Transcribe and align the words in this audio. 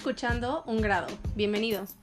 escuchando 0.00 0.62
Un 0.64 0.80
Grado. 0.80 1.08
Bienvenidos. 1.36 1.94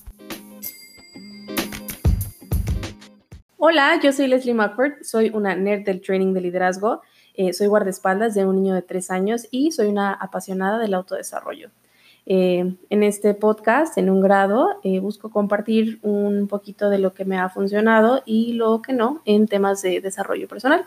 Hola, 3.58 4.00
yo 4.04 4.12
soy 4.12 4.28
Leslie 4.28 4.54
Muckford, 4.54 5.02
soy 5.02 5.32
una 5.34 5.56
nerd 5.56 5.84
del 5.84 6.00
training 6.00 6.32
de 6.36 6.42
liderazgo, 6.42 7.02
eh, 7.34 7.54
soy 7.54 7.66
guardaespaldas 7.66 8.36
de 8.36 8.46
un 8.46 8.58
niño 8.58 8.76
de 8.76 8.84
tres 8.84 9.10
años 9.10 9.48
y 9.50 9.72
soy 9.72 9.88
una 9.88 10.14
apasionada 10.14 10.78
del 10.78 10.94
autodesarrollo. 10.94 11.72
Eh, 12.28 12.72
en 12.92 13.02
este 13.02 13.34
podcast, 13.34 13.98
en 13.98 14.12
un 14.12 14.22
grado, 14.22 14.80
eh, 14.84 15.00
busco 15.00 15.32
compartir 15.32 15.98
un 16.04 16.48
poquito 16.48 16.92
de 16.92 17.00
lo 17.00 17.16
que 17.16 17.26
me 17.26 17.40
ha 17.40 17.50
funcionado 17.50 18.22
y 18.28 18.54
lo 18.54 18.84
que 18.84 18.94
no 18.94 19.24
en 19.26 19.48
temas 19.48 19.82
de 19.82 20.02
desarrollo 20.02 20.48
personal. 20.48 20.86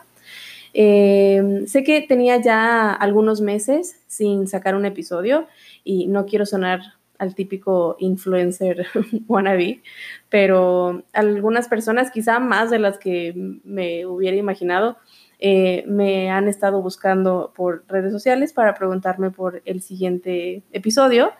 sé 0.73 1.83
que 1.85 2.05
tenía 2.07 2.37
ya 2.37 2.93
algunos 2.93 3.41
meses 3.41 3.97
sin 4.07 4.47
sacar 4.47 4.75
un 4.75 4.85
episodio 4.85 5.45
y 5.83 6.07
no 6.07 6.25
quiero 6.25 6.45
sonar 6.45 7.00
al 7.21 7.35
típico 7.35 7.95
influencer 7.99 8.87
wannabe, 9.27 9.83
pero 10.27 11.03
algunas 11.13 11.67
personas, 11.67 12.09
quizá 12.09 12.39
más 12.39 12.71
de 12.71 12.79
las 12.79 12.97
que 12.97 13.33
me 13.63 14.07
hubiera 14.07 14.35
imaginado, 14.35 14.97
eh, 15.37 15.83
me 15.85 16.31
han 16.31 16.47
estado 16.47 16.81
buscando 16.81 17.53
por 17.55 17.83
redes 17.87 18.11
sociales 18.11 18.53
para 18.53 18.73
preguntarme 18.73 19.29
por 19.29 19.61
el 19.65 19.83
siguiente 19.83 20.63
episodio. 20.71 21.31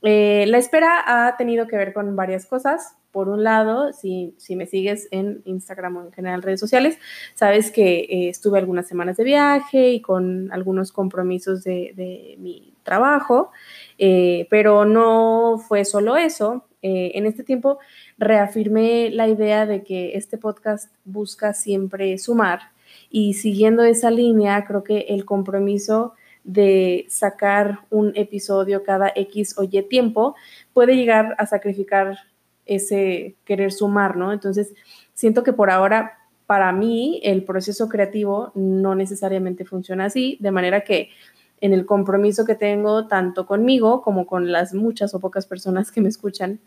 Eh, 0.00 0.46
la 0.48 0.56
espera 0.56 1.04
ha 1.06 1.36
tenido 1.36 1.66
que 1.66 1.76
ver 1.76 1.92
con 1.92 2.16
varias 2.16 2.46
cosas. 2.46 2.96
Por 3.10 3.28
un 3.28 3.42
lado, 3.42 3.92
si, 3.92 4.34
si 4.36 4.56
me 4.56 4.66
sigues 4.66 5.08
en 5.10 5.42
Instagram 5.44 5.96
o 5.96 6.04
en 6.04 6.12
general 6.12 6.42
redes 6.42 6.60
sociales, 6.60 6.98
sabes 7.34 7.70
que 7.70 8.00
eh, 8.00 8.28
estuve 8.28 8.58
algunas 8.58 8.86
semanas 8.86 9.16
de 9.16 9.24
viaje 9.24 9.90
y 9.90 10.00
con 10.00 10.52
algunos 10.52 10.92
compromisos 10.92 11.64
de, 11.64 12.36
mi 12.38 12.74
trabajo. 12.82 13.50
Eh, 13.98 14.46
pero 14.50 14.84
no 14.84 15.58
fue 15.58 15.84
solo 15.84 16.16
eso. 16.16 16.64
Eh, 16.82 17.12
en 17.14 17.26
este 17.26 17.42
tiempo 17.42 17.78
reafirmé 18.18 19.10
la 19.10 19.26
idea 19.26 19.66
de 19.66 19.82
que 19.82 20.16
este 20.16 20.38
podcast 20.38 20.92
busca 21.04 21.52
siempre 21.52 22.16
sumar 22.18 22.70
y 23.10 23.34
siguiendo 23.34 23.84
esa 23.84 24.10
línea, 24.10 24.64
creo 24.64 24.84
que 24.84 25.06
el 25.08 25.24
compromiso 25.24 26.14
de 26.44 27.06
sacar 27.08 27.80
un 27.90 28.12
episodio 28.14 28.82
cada 28.82 29.12
X 29.14 29.56
o 29.58 29.64
Y 29.64 29.82
tiempo 29.82 30.34
puede 30.72 30.96
llegar 30.96 31.34
a 31.38 31.46
sacrificar 31.46 32.18
ese 32.68 33.36
querer 33.44 33.72
sumar, 33.72 34.16
¿no? 34.16 34.32
Entonces, 34.32 34.74
siento 35.14 35.42
que 35.42 35.52
por 35.52 35.70
ahora, 35.70 36.18
para 36.46 36.70
mí, 36.72 37.20
el 37.24 37.44
proceso 37.44 37.88
creativo 37.88 38.52
no 38.54 38.94
necesariamente 38.94 39.64
funciona 39.64 40.04
así, 40.04 40.38
de 40.40 40.52
manera 40.52 40.82
que 40.82 41.10
en 41.60 41.72
el 41.72 41.86
compromiso 41.86 42.44
que 42.44 42.54
tengo 42.54 43.08
tanto 43.08 43.46
conmigo 43.46 44.02
como 44.02 44.26
con 44.26 44.52
las 44.52 44.74
muchas 44.74 45.14
o 45.14 45.20
pocas 45.20 45.46
personas 45.46 45.90
que 45.90 46.00
me 46.00 46.08
escuchan. 46.08 46.60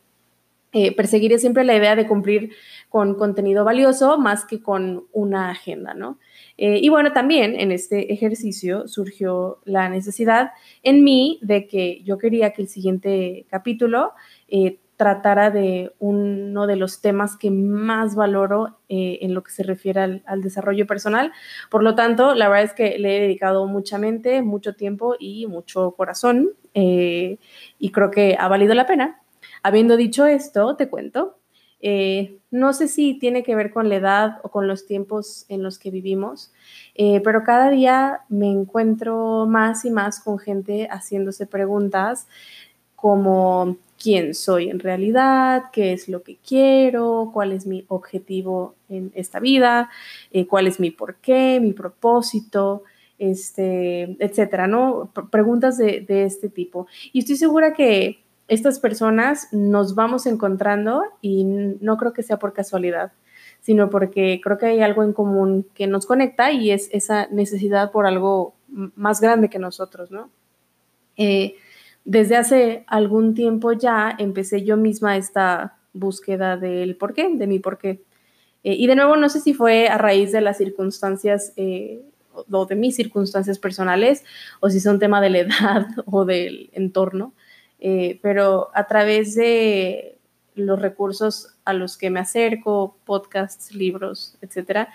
Eh, 0.74 0.96
perseguiré 0.96 1.38
siempre 1.38 1.66
la 1.66 1.76
idea 1.76 1.98
de 1.98 2.08
cumplir 2.08 2.54
con 2.88 3.16
contenido 3.16 3.66
valioso 3.66 4.18
más 4.18 4.46
que 4.46 4.62
con 4.62 5.06
una 5.12 5.50
agenda, 5.50 5.94
¿no? 5.94 6.18
Eh, 6.58 6.80
y 6.82 6.88
bueno, 6.88 7.12
también 7.12 7.60
en 7.60 7.74
este 7.74 8.14
ejercicio 8.14 8.88
surgió 8.88 9.60
la 9.66 9.90
necesidad 9.90 10.52
en 10.82 11.04
mí 11.04 11.40
de 11.42 11.68
que 11.68 12.02
yo 12.04 12.18
quería 12.18 12.52
que 12.52 12.62
el 12.62 12.70
siguiente 12.70 13.46
capítulo 13.50 14.14
eh, 14.48 14.80
tratara 15.02 15.50
de 15.50 15.94
uno 15.98 16.68
de 16.68 16.76
los 16.76 17.02
temas 17.02 17.36
que 17.36 17.50
más 17.50 18.14
valoro 18.14 18.78
eh, 18.88 19.18
en 19.24 19.34
lo 19.34 19.42
que 19.42 19.50
se 19.50 19.64
refiere 19.64 20.00
al, 20.00 20.42
desarrollo 20.44 20.86
personal. 20.86 21.32
Por 21.72 21.82
lo 21.82 21.96
tanto, 21.96 22.36
la 22.36 22.48
verdad 22.48 22.66
es 22.66 22.74
que 22.74 23.00
le 23.00 23.18
he 23.18 23.22
dedicado 23.22 23.66
mucha 23.66 23.98
mente, 23.98 24.44
mucho 24.44 24.76
tiempo 24.76 25.16
y 25.20 25.48
mucho 25.48 25.96
corazón 25.98 26.52
eh, 26.76 27.40
y 27.80 27.90
creo 27.90 28.12
que 28.12 28.38
ha 28.40 28.48
valido 28.48 28.76
la 28.76 28.86
pena. 28.86 29.20
Habiendo 29.64 29.98
dicho 29.98 30.28
esto, 30.28 30.76
te 30.76 30.88
cuento. 30.88 31.40
Eh, 31.80 32.38
no 32.52 32.72
sé 32.72 32.88
si 32.88 33.16
tiene 33.18 33.42
que 33.42 33.56
ver 33.56 33.74
con 33.74 33.90
la 33.90 33.96
edad 33.96 34.38
o 34.44 34.50
con 34.50 34.68
los 34.68 34.86
tiempos 34.86 35.48
en 35.50 35.64
los 35.64 35.80
que 35.80 35.90
vivimos, 35.90 36.54
pero 37.24 37.42
cada 37.44 37.72
día 37.72 38.20
me 38.30 38.52
encuentro 38.52 39.48
más 39.48 39.84
y 39.84 39.90
más 39.90 40.20
con 40.20 40.38
gente 40.38 40.88
haciéndose 40.92 41.48
preguntas 41.48 42.28
como 42.96 43.78
quién 44.02 44.34
soy 44.34 44.70
en 44.70 44.80
realidad, 44.80 45.66
qué 45.72 45.94
es 45.94 46.10
lo 46.10 46.24
que 46.24 46.38
quiero, 46.38 47.30
cuál 47.34 47.52
es 47.52 47.68
mi 47.68 47.86
objetivo 47.88 48.76
en 48.90 49.12
esta 49.14 49.40
vida, 49.40 49.90
eh, 50.32 50.48
cuál 50.48 50.68
es 50.68 50.80
mi 50.80 50.92
porqué, 50.92 51.60
mi 51.62 51.74
propósito, 51.74 52.84
este, 53.20 54.18
etcétera, 54.20 54.66
¿no? 54.66 55.12
preguntas 55.32 55.78
de, 55.78 56.06
este 56.08 56.50
tipo. 56.50 56.88
Y 57.14 57.20
estoy 57.20 57.36
segura 57.36 57.74
que 57.74 58.24
estas 58.48 58.80
personas 58.80 59.48
nos 59.52 59.94
vamos 59.94 60.26
encontrando 60.26 61.04
y 61.22 61.44
no 61.44 61.98
creo 61.98 62.14
que 62.14 62.24
sea 62.24 62.40
por 62.40 62.54
casualidad, 62.54 63.12
sino 63.60 63.90
porque 63.92 64.42
creo 64.44 64.58
que 64.58 64.66
hay 64.66 64.82
algo 64.82 65.04
en 65.04 65.14
común 65.14 65.68
que 65.76 65.86
nos 65.86 66.08
conecta 66.08 66.52
y 66.52 66.72
es 66.72 66.90
esa 66.92 67.28
necesidad 67.28 67.92
por 67.92 68.08
algo 68.08 68.56
más 68.68 69.22
grande 69.22 69.50
que 69.50 69.60
nosotros, 69.60 70.10
¿no? 70.10 70.32
Eh, 71.18 71.56
desde 72.04 72.36
hace 72.36 72.84
algún 72.88 73.34
tiempo 73.36 73.74
ya 73.74 74.16
empecé 74.18 74.64
yo 74.64 74.78
misma 74.78 75.18
esta 75.18 75.78
búsqueda 75.94 76.58
del 76.58 76.96
por 76.96 77.14
qué, 77.14 77.30
de 77.36 77.48
mi 77.48 77.60
por 77.60 77.78
qué. 77.78 78.04
Eh, 78.64 78.74
y 78.74 78.88
de 78.88 78.96
nuevo, 78.96 79.16
no 79.16 79.30
sé 79.30 79.40
si 79.40 79.54
fue 79.54 79.88
a 79.88 79.98
raíz 79.98 80.32
de 80.32 80.42
las 80.42 80.58
circunstancias 80.58 81.54
eh, 81.56 82.02
o 82.50 82.66
de 82.66 82.76
mis 82.76 82.96
circunstancias 82.96 83.60
personales 83.60 84.24
o 84.60 84.70
si 84.70 84.80
son 84.80 85.00
tema 85.00 85.22
de 85.22 85.30
la 85.30 85.38
edad 85.40 85.88
o 86.06 86.26
del 86.26 86.70
entorno, 86.74 87.34
eh, 87.80 88.20
pero 88.22 88.70
a 88.74 88.88
través 88.88 89.36
de 89.36 90.18
los 90.54 90.82
recursos 90.82 91.56
a 91.66 91.74
los 91.74 91.98
que 91.98 92.10
me 92.10 92.20
acerco, 92.20 92.98
podcasts, 93.06 93.74
libros, 93.74 94.38
etcétera, 94.42 94.90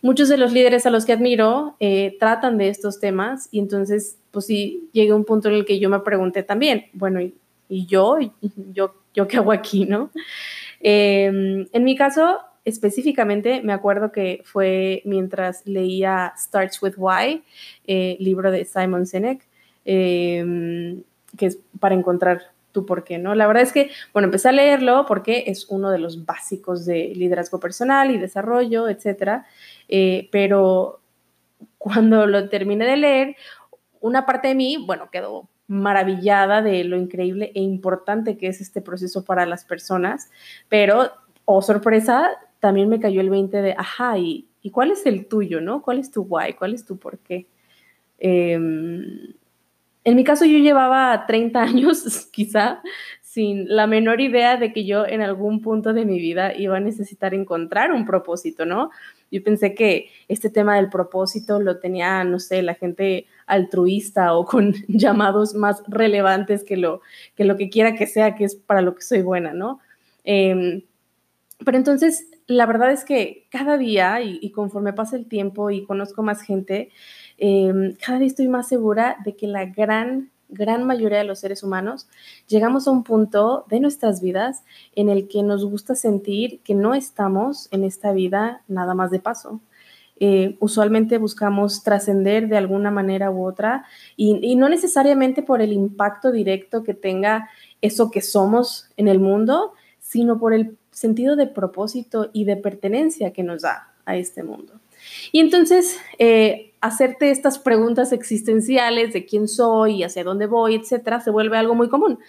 muchos 0.00 0.28
de 0.28 0.38
los 0.38 0.52
líderes 0.52 0.86
a 0.86 0.90
los 0.90 1.04
que 1.04 1.12
admiro 1.12 1.76
tratan 2.18 2.56
de 2.56 2.68
estos 2.68 2.98
temas 2.98 3.48
y 3.50 3.58
entonces 3.58 4.16
pues 4.32 4.46
sí 4.46 4.88
llegué 4.92 5.12
a 5.12 5.16
un 5.16 5.24
punto 5.24 5.48
en 5.48 5.54
el 5.54 5.64
que 5.64 5.78
yo 5.78 5.88
me 5.88 6.00
pregunté 6.00 6.42
también, 6.42 6.86
bueno, 6.94 7.20
¿y, 7.20 7.86
yo? 7.86 8.18
yo? 8.72 8.94
¿Yo 9.14 9.28
qué 9.28 9.36
hago 9.36 9.52
aquí, 9.52 9.84
no? 9.84 10.10
Em, 10.80 11.66
en 11.72 11.84
mi 11.84 11.94
caso, 11.94 12.40
específicamente, 12.64 13.62
me 13.62 13.72
acuerdo 13.72 14.10
que 14.10 14.40
fue 14.44 15.02
mientras 15.04 15.66
leía 15.66 16.32
Starts 16.36 16.82
with 16.82 16.94
Why, 16.96 17.44
eh, 17.86 18.16
libro 18.20 18.50
de 18.50 18.64
Simon 18.64 19.06
Sinek, 19.06 19.46
em, 19.84 21.02
que 21.36 21.46
es 21.46 21.58
para 21.78 21.94
encontrar 21.94 22.52
tu 22.72 22.86
por 22.86 23.04
qué, 23.04 23.18
¿no? 23.18 23.34
La 23.34 23.46
verdad 23.46 23.62
es 23.62 23.72
que, 23.72 23.90
bueno, 24.12 24.26
empecé 24.26 24.48
a 24.48 24.52
leerlo 24.52 25.04
porque 25.06 25.44
es 25.46 25.66
uno 25.68 25.90
de 25.90 25.98
los 25.98 26.24
básicos 26.24 26.86
de 26.86 27.12
liderazgo 27.14 27.60
personal 27.60 28.10
y 28.10 28.18
desarrollo, 28.18 28.88
etcétera, 28.88 29.46
eh, 29.88 30.28
pero 30.32 31.00
cuando 31.78 32.26
lo 32.26 32.48
terminé 32.48 32.86
de 32.86 32.96
leer, 32.96 33.36
una 34.02 34.26
parte 34.26 34.48
de 34.48 34.54
mí, 34.54 34.84
bueno, 34.86 35.08
quedó 35.10 35.48
maravillada 35.68 36.60
de 36.60 36.84
lo 36.84 36.98
increíble 36.98 37.52
e 37.54 37.60
importante 37.62 38.36
que 38.36 38.48
es 38.48 38.60
este 38.60 38.82
proceso 38.82 39.24
para 39.24 39.46
las 39.46 39.64
personas, 39.64 40.30
pero, 40.68 41.10
oh 41.46 41.62
sorpresa, 41.62 42.30
también 42.60 42.88
me 42.88 43.00
cayó 43.00 43.20
el 43.20 43.30
20 43.30 43.62
de, 43.62 43.74
ajá, 43.78 44.18
¿y, 44.18 44.48
cuál 44.70 44.90
es 44.90 45.06
el 45.06 45.26
tuyo, 45.26 45.60
no? 45.60 45.82
¿Cuál 45.82 45.98
es 45.98 46.10
tu 46.10 46.22
why? 46.22 46.52
¿Cuál 46.54 46.74
es 46.74 46.84
tu 46.84 46.98
por 46.98 47.18
qué? 47.18 47.46
Em, 48.18 49.34
en 50.04 50.16
mi 50.16 50.24
caso 50.24 50.44
yo 50.44 50.58
llevaba 50.58 51.26
30 51.26 51.62
años 51.62 52.28
quizá 52.32 52.82
sin 53.32 53.66
la 53.66 53.86
menor 53.86 54.20
idea 54.20 54.58
de 54.58 54.74
que 54.74 54.84
yo 54.84 55.06
en 55.06 55.22
algún 55.22 55.62
punto 55.62 55.94
de 55.94 56.04
mi 56.04 56.18
vida 56.18 56.54
iba 56.54 56.76
a 56.76 56.80
necesitar 56.80 57.32
encontrar 57.32 57.90
un 57.90 58.04
propósito, 58.04 58.66
¿no? 58.66 58.90
Yo 59.30 59.42
pensé 59.42 59.74
que 59.74 60.10
este 60.28 60.50
tema 60.50 60.76
del 60.76 60.90
propósito 60.90 61.58
lo 61.58 61.78
tenía, 61.78 62.22
no 62.24 62.38
sé, 62.38 62.60
la 62.60 62.74
gente 62.74 63.24
altruista 63.46 64.34
o 64.34 64.44
con 64.44 64.74
llamados 64.88 65.54
más 65.54 65.82
relevantes 65.88 66.64
que 66.64 66.76
lo 66.76 67.00
que, 67.36 67.44
lo 67.44 67.56
que 67.56 67.70
quiera 67.70 67.94
que 67.94 68.06
sea, 68.06 68.34
que 68.34 68.44
es 68.44 68.56
para 68.56 68.82
lo 68.82 68.94
que 68.94 69.02
soy 69.02 69.22
buena, 69.22 69.52
¿no? 69.52 69.80
Em, 70.24 70.82
pero 71.64 71.78
entonces, 71.78 72.28
la 72.46 72.66
verdad 72.66 72.92
es 72.92 73.04
que 73.04 73.46
cada 73.50 73.78
día 73.78 74.20
y, 74.20 74.50
conforme 74.50 74.92
pasa 74.92 75.16
el 75.16 75.26
tiempo 75.26 75.70
y 75.70 75.84
conozco 75.84 76.22
más 76.22 76.42
gente, 76.42 76.90
em, 77.38 77.94
cada 78.04 78.18
día 78.18 78.28
estoy 78.28 78.48
más 78.48 78.68
segura 78.68 79.16
de 79.24 79.36
que 79.36 79.46
la 79.46 79.66
gran 79.66 80.32
gran 80.52 80.84
mayoría 80.84 81.18
de 81.18 81.24
los 81.24 81.40
seres 81.40 81.62
humanos, 81.62 82.08
llegamos 82.46 82.86
a 82.86 82.90
un 82.90 83.02
punto 83.02 83.64
de 83.68 83.80
nuestras 83.80 84.20
vidas 84.20 84.62
en 84.94 85.08
el 85.08 85.26
que 85.26 85.42
nos 85.42 85.64
gusta 85.64 85.94
sentir 85.94 86.60
que 86.60 86.74
no 86.74 86.94
estamos 86.94 87.68
en 87.72 87.84
esta 87.84 88.12
vida 88.12 88.62
nada 88.68 88.94
más 88.94 89.10
de 89.10 89.18
paso. 89.18 89.60
Eh, 90.24 90.54
usualmente 90.60 91.18
buscamos 91.18 91.82
trascender 91.82 92.46
de 92.46 92.56
alguna 92.56 92.92
manera 92.92 93.32
u 93.32 93.44
otra 93.44 93.86
y, 94.14 94.54
no 94.54 94.68
necesariamente 94.68 95.42
por 95.42 95.60
el 95.60 95.72
impacto 95.72 96.30
directo 96.30 96.84
que 96.84 96.94
tenga 96.94 97.50
eso 97.80 98.08
que 98.12 98.20
somos 98.20 98.88
en 98.96 99.08
el 99.08 99.18
mundo, 99.18 99.72
sino 99.98 100.38
por 100.38 100.54
el 100.54 100.78
sentido 100.92 101.34
de 101.34 101.48
propósito 101.48 102.30
y 102.32 102.44
de 102.44 102.54
pertenencia 102.54 103.32
que 103.32 103.42
nos 103.42 103.62
da 103.62 103.94
a 104.04 104.14
este 104.14 104.44
mundo. 104.44 104.74
Y 105.32 105.40
entonces, 105.40 105.98
eh, 106.20 106.72
hacerte 106.80 107.32
estas 107.32 107.58
preguntas 107.58 108.12
existenciales 108.12 109.12
de 109.12 109.26
quién 109.26 109.48
soy 109.48 110.04
hacia 110.04 110.22
dónde 110.22 110.46
voy, 110.46 110.76
etcétera, 110.76 111.20
se 111.20 111.32
vuelve 111.32 111.58
algo 111.58 111.74
muy 111.74 111.88
común. 111.88 112.20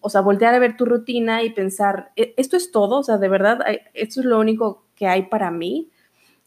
o 0.00 0.10
sea, 0.10 0.20
voltear 0.20 0.52
a 0.56 0.58
ver 0.58 0.76
tu 0.76 0.84
rutina 0.84 1.44
y 1.44 1.50
pensar, 1.50 2.10
¿e-, 2.16 2.34
¿esto 2.36 2.56
es 2.56 2.72
todo? 2.72 2.98
O 2.98 3.02
sea, 3.04 3.18
de 3.18 3.28
verdad, 3.28 3.60
¿esto 3.94 4.18
es 4.18 4.26
lo 4.26 4.40
único 4.40 4.82
que 4.96 5.06
hay 5.06 5.26
para 5.26 5.52
mí? 5.52 5.90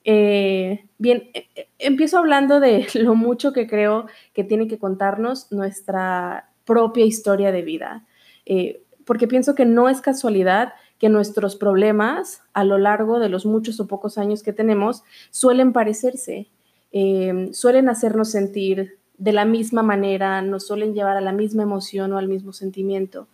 Eh, 0.06 0.86
bien, 0.98 1.30
e-, 1.34 1.48
e-, 1.56 1.68
empiezo 1.80 2.18
hablando 2.18 2.60
de 2.60 2.88
lo 2.96 3.16
mucho 3.16 3.54
que 3.54 3.68
creo 3.68 4.08
que 4.34 4.44
tiene 4.44 4.68
que 4.68 4.78
contarnos 4.78 5.52
nuestra 5.52 6.50
propia 6.66 7.06
historia 7.06 7.52
de 7.52 7.62
vida, 7.62 8.06
eh, 8.46 8.82
porque 9.06 9.28
pienso 9.28 9.56
que 9.56 9.66
no 9.66 9.90
es 9.90 10.02
casualidad 10.02 10.74
que 10.98 11.10
nuestros 11.10 11.58
problemas 11.58 12.42
a 12.54 12.64
lo 12.64 12.78
largo 12.78 13.20
de 13.20 13.28
los 13.28 13.46
muchos 13.46 13.80
o 13.80 13.88
pocos 13.88 14.18
años 14.18 14.44
que 14.44 14.54
tenemos 14.54 15.04
suelen 15.30 15.74
parecerse, 15.74 16.48
eh, 16.94 17.50
suelen 17.52 17.90
hacernos 17.90 18.32
sentir 18.32 18.98
de 19.18 19.34
la 19.34 19.44
misma 19.44 19.84
manera, 19.84 20.42
nos 20.42 20.66
suelen 20.66 20.94
llevar 20.94 21.18
a 21.18 21.22
la 21.22 21.34
misma 21.34 21.64
emoción 21.64 22.14
o 22.14 22.18
al 22.18 22.28
mismo 22.30 22.54
sentimiento. 22.54 23.28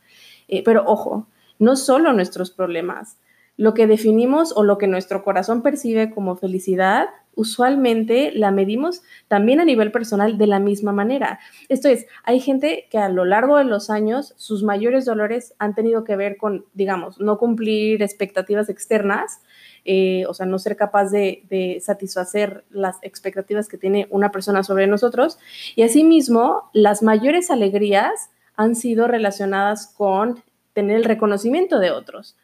pero 0.66 0.84
ojo, 0.88 1.28
no 1.60 1.76
solo 1.76 2.12
nuestros 2.14 2.50
problemas, 2.50 3.18
lo 3.60 3.74
que 3.74 3.88
definimos 3.88 4.54
o 4.56 4.64
lo 4.64 4.78
que 4.78 4.88
nuestro 4.88 5.22
corazón 5.22 5.62
percibe 5.62 6.12
como 6.12 6.38
felicidad, 6.38 7.10
usualmente 7.36 8.32
la 8.34 8.52
medimos 8.52 9.02
también 9.28 9.60
a 9.60 9.66
nivel 9.66 9.92
personal 9.92 10.38
de 10.38 10.48
la 10.48 10.60
misma 10.60 10.94
manera. 10.94 11.42
Esto 11.68 11.90
es, 11.90 12.06
hay 12.24 12.40
gente 12.40 12.88
que 12.90 13.00
a 13.00 13.10
lo 13.10 13.26
largo 13.26 13.58
de 13.58 13.66
los 13.66 13.90
años 13.90 14.34
sus 14.38 14.64
mayores 14.64 15.04
dolores 15.04 15.56
han 15.60 15.76
tenido 15.76 16.06
que 16.06 16.16
ver 16.16 16.38
con, 16.38 16.68
digamos, 16.74 17.20
no 17.20 17.38
cumplir 17.38 18.02
expectativas 18.02 18.70
externas, 18.70 19.42
eh, 19.84 20.24
o 20.30 20.34
sea, 20.34 20.46
no 20.46 20.58
ser 20.58 20.78
capaz 20.78 21.10
de, 21.10 21.44
de, 21.50 21.82
satisfacer 21.82 22.64
las 22.70 22.96
expectativas 23.02 23.68
que 23.68 23.78
tiene 23.78 24.08
una 24.10 24.32
persona 24.32 24.64
sobre 24.64 24.88
nosotros. 24.88 25.38
Y 25.76 25.84
asimismo, 25.84 26.70
las 26.72 27.04
mayores 27.04 27.52
alegrías 27.52 28.30
han 28.56 28.78
sido 28.78 29.10
relacionadas 29.10 29.94
con 29.98 30.42
tener 30.72 30.96
el 30.96 31.04
reconocimiento 31.04 31.80
de 31.80 31.92
otros 31.92 32.38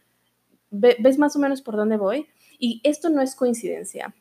ves 0.79 1.17
más 1.17 1.35
o 1.35 1.39
menos 1.39 1.61
por 1.61 1.75
dónde 1.75 1.97
voy. 1.97 2.27
Y 2.59 2.81
esto 2.83 3.09
no 3.09 3.21
es 3.21 3.35
coincidencia. 3.35 4.13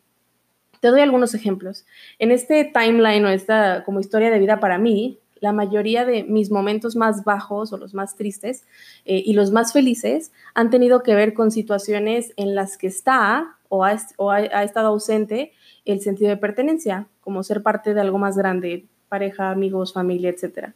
Te 0.81 0.89
doy 0.89 1.01
algunos 1.01 1.35
ejemplos. 1.35 1.87
En 2.19 2.31
este 2.31 2.65
timeline 2.65 3.25
o 3.25 3.29
esta 3.29 3.85
como 3.85 4.01
historia 4.01 4.31
de 4.31 4.39
vida 4.39 4.61
para 4.61 4.79
mí, 4.79 5.19
la 5.41 5.53
mayoría 5.53 6.05
de 6.05 6.25
mis 6.25 6.51
momentos 6.51 6.97
más 6.97 7.25
bajos 7.25 7.73
o 7.73 7.77
los 7.77 7.95
más 7.95 8.17
tristes 8.17 8.65
eh, 9.05 9.23
y 9.25 9.35
los 9.35 9.51
más 9.51 9.73
felices 9.73 10.33
han 10.55 10.71
tenido 10.71 11.03
que 11.03 11.15
ver 11.15 11.35
con 11.35 11.51
situaciones 11.51 12.33
en 12.37 12.55
las 12.55 12.79
que 12.79 12.87
está 12.87 13.57
o 13.69 13.85
ha, 13.85 13.99
o 14.17 14.31
ha, 14.31 14.63
estado 14.63 14.89
ausente 14.89 15.53
el 15.85 16.01
sentido 16.01 16.31
de 16.31 16.37
pertenencia, 16.39 17.09
como 17.21 17.43
ser 17.43 17.63
parte 17.63 17.93
de 17.93 18.01
algo 18.01 18.19
más 18.19 18.37
grande, 18.37 18.87
pareja, 19.09 19.51
amigos, 19.51 19.93
familia, 19.93 20.31
etc. 20.31 20.73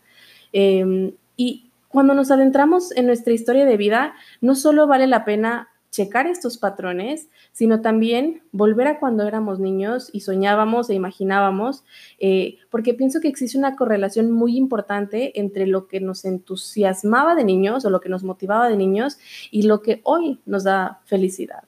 Em, 0.52 1.12
y 1.36 1.67
cuando 1.88 2.14
nos 2.14 2.30
adentramos 2.30 2.94
en 2.96 3.06
nuestra 3.06 3.32
historia 3.32 3.64
de 3.64 3.76
vida, 3.76 4.14
no 4.40 4.54
solo 4.54 4.86
vale 4.86 5.06
la 5.06 5.24
pena 5.24 5.68
checar 5.90 6.26
estos 6.26 6.58
patrones, 6.58 7.28
sino 7.52 7.80
también 7.80 8.42
volver 8.52 8.86
a 8.88 8.98
cuando 8.98 9.26
éramos 9.26 9.58
niños 9.58 10.10
y 10.12 10.20
soñábamos 10.20 10.90
e 10.90 10.94
imaginábamos, 10.94 11.84
eh, 12.18 12.58
porque 12.70 12.94
pienso 12.94 13.20
que 13.20 13.28
existe 13.28 13.58
una 13.58 13.74
correlación 13.74 14.30
muy 14.30 14.56
importante 14.56 15.38
entre 15.40 15.66
lo 15.66 15.88
que 15.88 16.00
nos 16.00 16.24
entusiasmaba 16.24 17.34
de 17.34 17.44
niños 17.44 17.84
o 17.84 17.90
lo 17.90 18.00
que 18.00 18.10
nos 18.10 18.22
motivaba 18.22 18.68
de 18.68 18.76
niños 18.76 19.18
y 19.50 19.62
lo 19.62 19.82
que 19.82 20.00
hoy 20.04 20.40
nos 20.44 20.64
da 20.64 21.00
felicidad. 21.06 21.64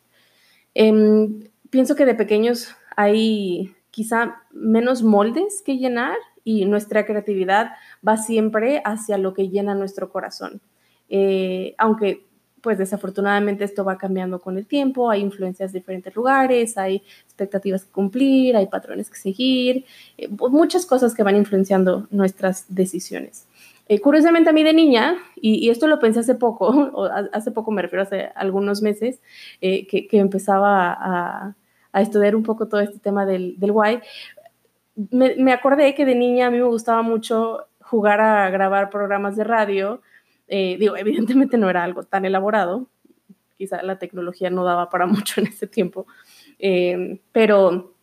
Em, 0.75 1.49
pienso 1.71 1.97
que 1.97 2.05
de 2.05 2.15
pequeños 2.15 2.77
hay 2.97 3.75
quizá 3.91 4.43
menos 4.53 5.03
moldes 5.03 5.63
que 5.65 5.79
llenar 5.79 6.17
y 6.45 6.65
nuestra 6.65 7.05
creatividad 7.07 7.73
va 8.07 8.17
siempre 8.17 8.83
hacia 8.85 9.19
lo 9.19 9.35
que 9.35 9.49
llena 9.49 9.75
nuestro 9.75 10.11
corazón. 10.11 10.61
Eh, 11.09 11.75
aunque 11.79 12.27
pues 12.63 12.77
desafortunadamente 12.77 13.65
esto 13.65 13.85
va 13.85 13.97
cambiando 13.97 14.39
con 14.39 14.59
el 14.59 14.67
tiempo, 14.67 15.11
hay 15.11 15.23
influencias 15.23 15.73
de 15.73 15.79
diferentes 15.79 16.15
lugares, 16.15 16.77
hay 16.77 17.03
expectativas 17.25 17.87
que 17.87 17.91
cumplir, 17.91 18.55
hay 18.55 18.67
patrones 18.67 19.09
que 19.09 19.17
seguir, 19.17 19.87
eh, 20.19 20.29
muchas 20.29 20.85
cosas 20.85 21.15
que 21.15 21.23
van 21.23 21.37
influenciando 21.37 22.07
nuestras 22.11 22.67
decisiones. 22.69 23.47
Eh, 23.89 23.99
curiosamente 23.99 24.51
a 24.51 24.53
mí 24.53 24.63
de 24.63 24.75
niña, 24.75 25.17
y, 25.37 25.71
esto 25.71 25.87
lo 25.87 25.99
pensé 25.99 26.21
hace 26.21 26.35
poco, 26.35 26.93
hace 27.33 27.51
poco 27.51 27.71
me 27.71 27.81
refiero 27.81 28.03
hace 28.03 28.29
algunos 28.35 28.83
meses, 28.83 29.21
que, 29.61 30.09
empezaba 30.13 30.93
a, 30.93 31.57
estudiar 31.95 32.37
un 32.37 32.43
poco 32.43 32.69
todo 32.69 32.81
este 32.81 32.99
tema 32.99 33.25
del, 33.25 33.59
del 33.59 33.73
me, 35.11 35.35
me, 35.37 35.53
acordé 35.53 35.95
que 35.95 36.05
de 36.05 36.15
niña 36.15 36.49
a 36.49 36.51
mí 36.51 36.59
me 36.59 36.65
gustaba 36.65 37.03
mucho 37.03 37.70
jugar 37.91 38.21
a 38.21 38.49
grabar 38.51 38.89
programas 38.89 39.35
de 39.37 39.43
radio. 39.43 40.01
Eh, 40.47 40.77
digo, 40.79 40.97
evidentemente 40.97 41.59
no 41.59 41.69
era 41.69 41.83
algo 41.83 42.05
tan 42.05 42.25
elaborado, 42.25 42.87
quizá 43.59 43.83
la 43.83 43.99
tecnología 43.99 44.49
no 44.49 44.65
daba 44.65 44.89
para 44.91 45.07
mucho 45.15 45.41
en 45.41 45.49
ese 45.49 45.67
tiempo, 45.67 46.07
eh, 46.59 47.21
pero 47.33 47.95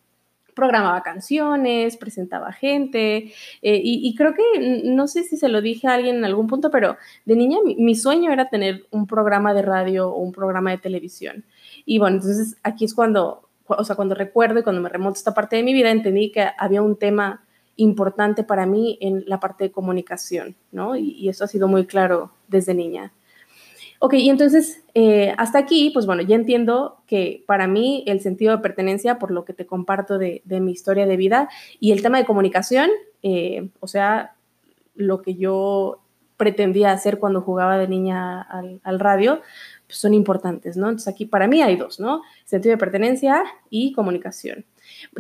programaba 0.53 1.03
canciones, 1.03 1.97
presentaba 1.97 2.51
gente, 2.51 3.31
eh, 3.61 3.81
y, 3.83 4.15
creo 4.15 4.33
que, 4.33 4.81
no 4.85 5.07
sé 5.07 5.23
si 5.23 5.37
se 5.37 5.49
lo 5.49 5.61
dije 5.61 5.87
a 5.87 5.93
alguien 5.93 6.15
en 6.15 6.25
algún 6.25 6.47
punto, 6.47 6.71
pero 6.71 6.97
de 7.25 7.35
niña 7.35 7.59
mi, 7.63 7.75
mi, 7.75 7.93
sueño 7.93 8.31
era 8.31 8.49
tener 8.49 8.87
un 8.89 9.05
programa 9.05 9.53
de 9.53 9.61
radio 9.61 10.09
o 10.09 10.17
un 10.17 10.31
programa 10.31 10.71
de 10.71 10.79
televisión. 10.79 11.45
Y 11.85 11.99
bueno, 11.99 12.15
entonces 12.17 12.57
aquí 12.63 12.85
es 12.85 12.95
cuando, 12.95 13.47
o 13.67 13.83
sea, 13.83 13.95
cuando 13.95 14.15
recuerdo 14.15 14.59
y 14.59 14.63
cuando 14.63 14.81
me 14.81 14.89
remonto 14.89 15.17
esta 15.17 15.35
parte 15.35 15.57
de 15.57 15.63
mi 15.63 15.73
vida, 15.73 15.91
entendí 15.91 16.31
que 16.31 16.47
había 16.57 16.81
un 16.81 16.97
tema 16.97 17.46
importante 17.77 18.43
para 18.43 18.65
mí 18.65 18.97
en 19.01 19.23
la 19.27 19.39
parte 19.39 19.65
de 19.65 19.71
comunicación, 19.71 20.55
¿no? 20.71 20.95
Y, 20.95 21.29
eso 21.29 21.45
ha 21.45 21.47
sido 21.47 21.67
muy 21.67 21.85
claro 21.85 22.31
desde 22.47 22.73
niña. 22.73 23.13
Ok, 23.99 24.13
y 24.15 24.29
entonces, 24.29 24.83
eh, 24.93 25.33
hasta 25.37 25.59
aquí, 25.59 25.91
pues 25.91 26.05
bueno, 26.05 26.21
ya 26.21 26.35
entiendo 26.35 27.01
que 27.07 27.43
para 27.47 27.67
mí 27.67 28.03
el 28.05 28.19
sentido 28.19 28.55
de 28.55 28.61
pertenencia, 28.61 29.17
por 29.17 29.31
lo 29.31 29.45
que 29.45 29.53
te 29.53 29.65
comparto 29.65 30.17
de, 30.17 30.41
mi 30.45 30.71
historia 30.71 31.05
de 31.05 31.17
vida, 31.17 31.49
y 31.79 31.91
el 31.91 32.01
tema 32.01 32.17
de 32.17 32.25
comunicación, 32.25 32.89
eh, 33.23 33.69
o 33.79 33.87
sea, 33.87 34.35
lo 34.95 35.21
que 35.21 35.35
yo 35.35 35.99
pretendía 36.35 36.91
hacer 36.91 37.17
cuando 37.17 37.41
jugaba 37.41 37.77
de 37.79 37.87
niña 37.87 38.41
al, 38.41 38.79
al 38.83 38.99
radio, 38.99 39.41
pues 39.87 39.97
son 39.97 40.13
importantes, 40.13 40.77
¿no? 40.77 40.89
Entonces 40.89 41.07
aquí 41.07 41.25
para 41.25 41.47
mí 41.47 41.61
hay 41.63 41.75
dos, 41.75 41.99
¿no? 41.99 42.21
Sentido 42.45 42.73
de 42.73 42.77
pertenencia 42.77 43.43
y 43.69 43.93
comunicación 43.93 44.65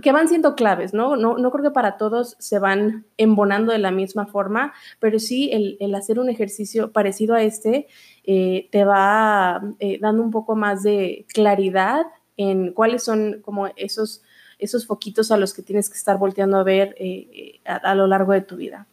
que 0.01 0.11
van 0.11 0.27
siendo 0.27 0.55
claves, 0.55 0.93
¿no? 0.93 1.15
¿no? 1.15 1.37
No 1.37 1.51
creo 1.51 1.63
que 1.63 1.71
para 1.71 1.97
todos 1.97 2.35
se 2.39 2.59
van 2.59 3.05
embonando 3.17 3.71
de 3.71 3.79
la 3.79 3.91
misma 3.91 4.25
forma, 4.27 4.73
pero 4.99 5.19
sí 5.19 5.49
el, 5.51 5.95
hacer 5.95 6.19
un 6.19 6.29
ejercicio 6.29 6.91
parecido 6.91 7.35
a 7.35 7.43
este 7.43 7.87
eh, 8.23 8.67
te 8.71 8.83
va 8.83 9.61
eh, 9.79 9.99
dando 9.99 10.23
un 10.23 10.31
poco 10.31 10.55
más 10.55 10.83
de 10.83 11.25
claridad 11.33 12.05
en 12.35 12.73
cuáles 12.73 13.03
son 13.03 13.41
como 13.41 13.67
esos, 13.75 14.21
esos 14.59 14.85
foquitos 14.85 15.31
a 15.31 15.37
los 15.37 15.53
que 15.53 15.63
tienes 15.63 15.89
que 15.89 15.97
estar 15.97 16.17
volteando 16.17 16.57
a 16.57 16.63
ver 16.63 16.95
eh, 16.99 17.59
a, 17.65 17.95
lo 17.95 18.07
largo 18.07 18.33
de 18.33 18.41
tu 18.41 18.57
vida. 18.57 18.87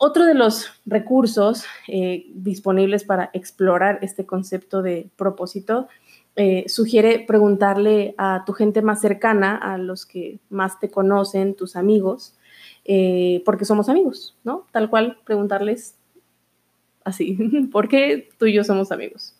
Otro 0.00 0.24
de 0.24 0.34
los 0.34 0.70
recursos 0.86 1.64
disponibles 2.32 3.02
para 3.02 3.30
explorar 3.32 3.98
este 4.02 4.26
concepto 4.26 4.80
de 4.80 5.10
propósito 5.16 5.88
eh, 6.40 6.68
sugiere 6.68 7.18
preguntarle 7.18 8.14
a 8.16 8.44
tu 8.46 8.52
gente 8.52 8.80
más 8.80 9.00
cercana, 9.00 9.56
a 9.56 9.76
los 9.76 10.06
que 10.06 10.38
más 10.50 10.78
te 10.78 10.88
conocen, 10.88 11.56
tus 11.56 11.74
amigos, 11.74 12.36
eh, 12.84 13.42
porque 13.44 13.64
somos 13.64 13.88
amigos, 13.88 14.36
¿no? 14.44 14.64
Tal 14.70 14.88
cual 14.88 15.18
preguntarles 15.24 15.96
así, 17.02 17.36
¿por 17.72 17.88
qué 17.88 18.28
tú 18.38 18.46
y 18.46 18.52
yo 18.52 18.62
somos 18.62 18.92
amigos? 18.92 19.34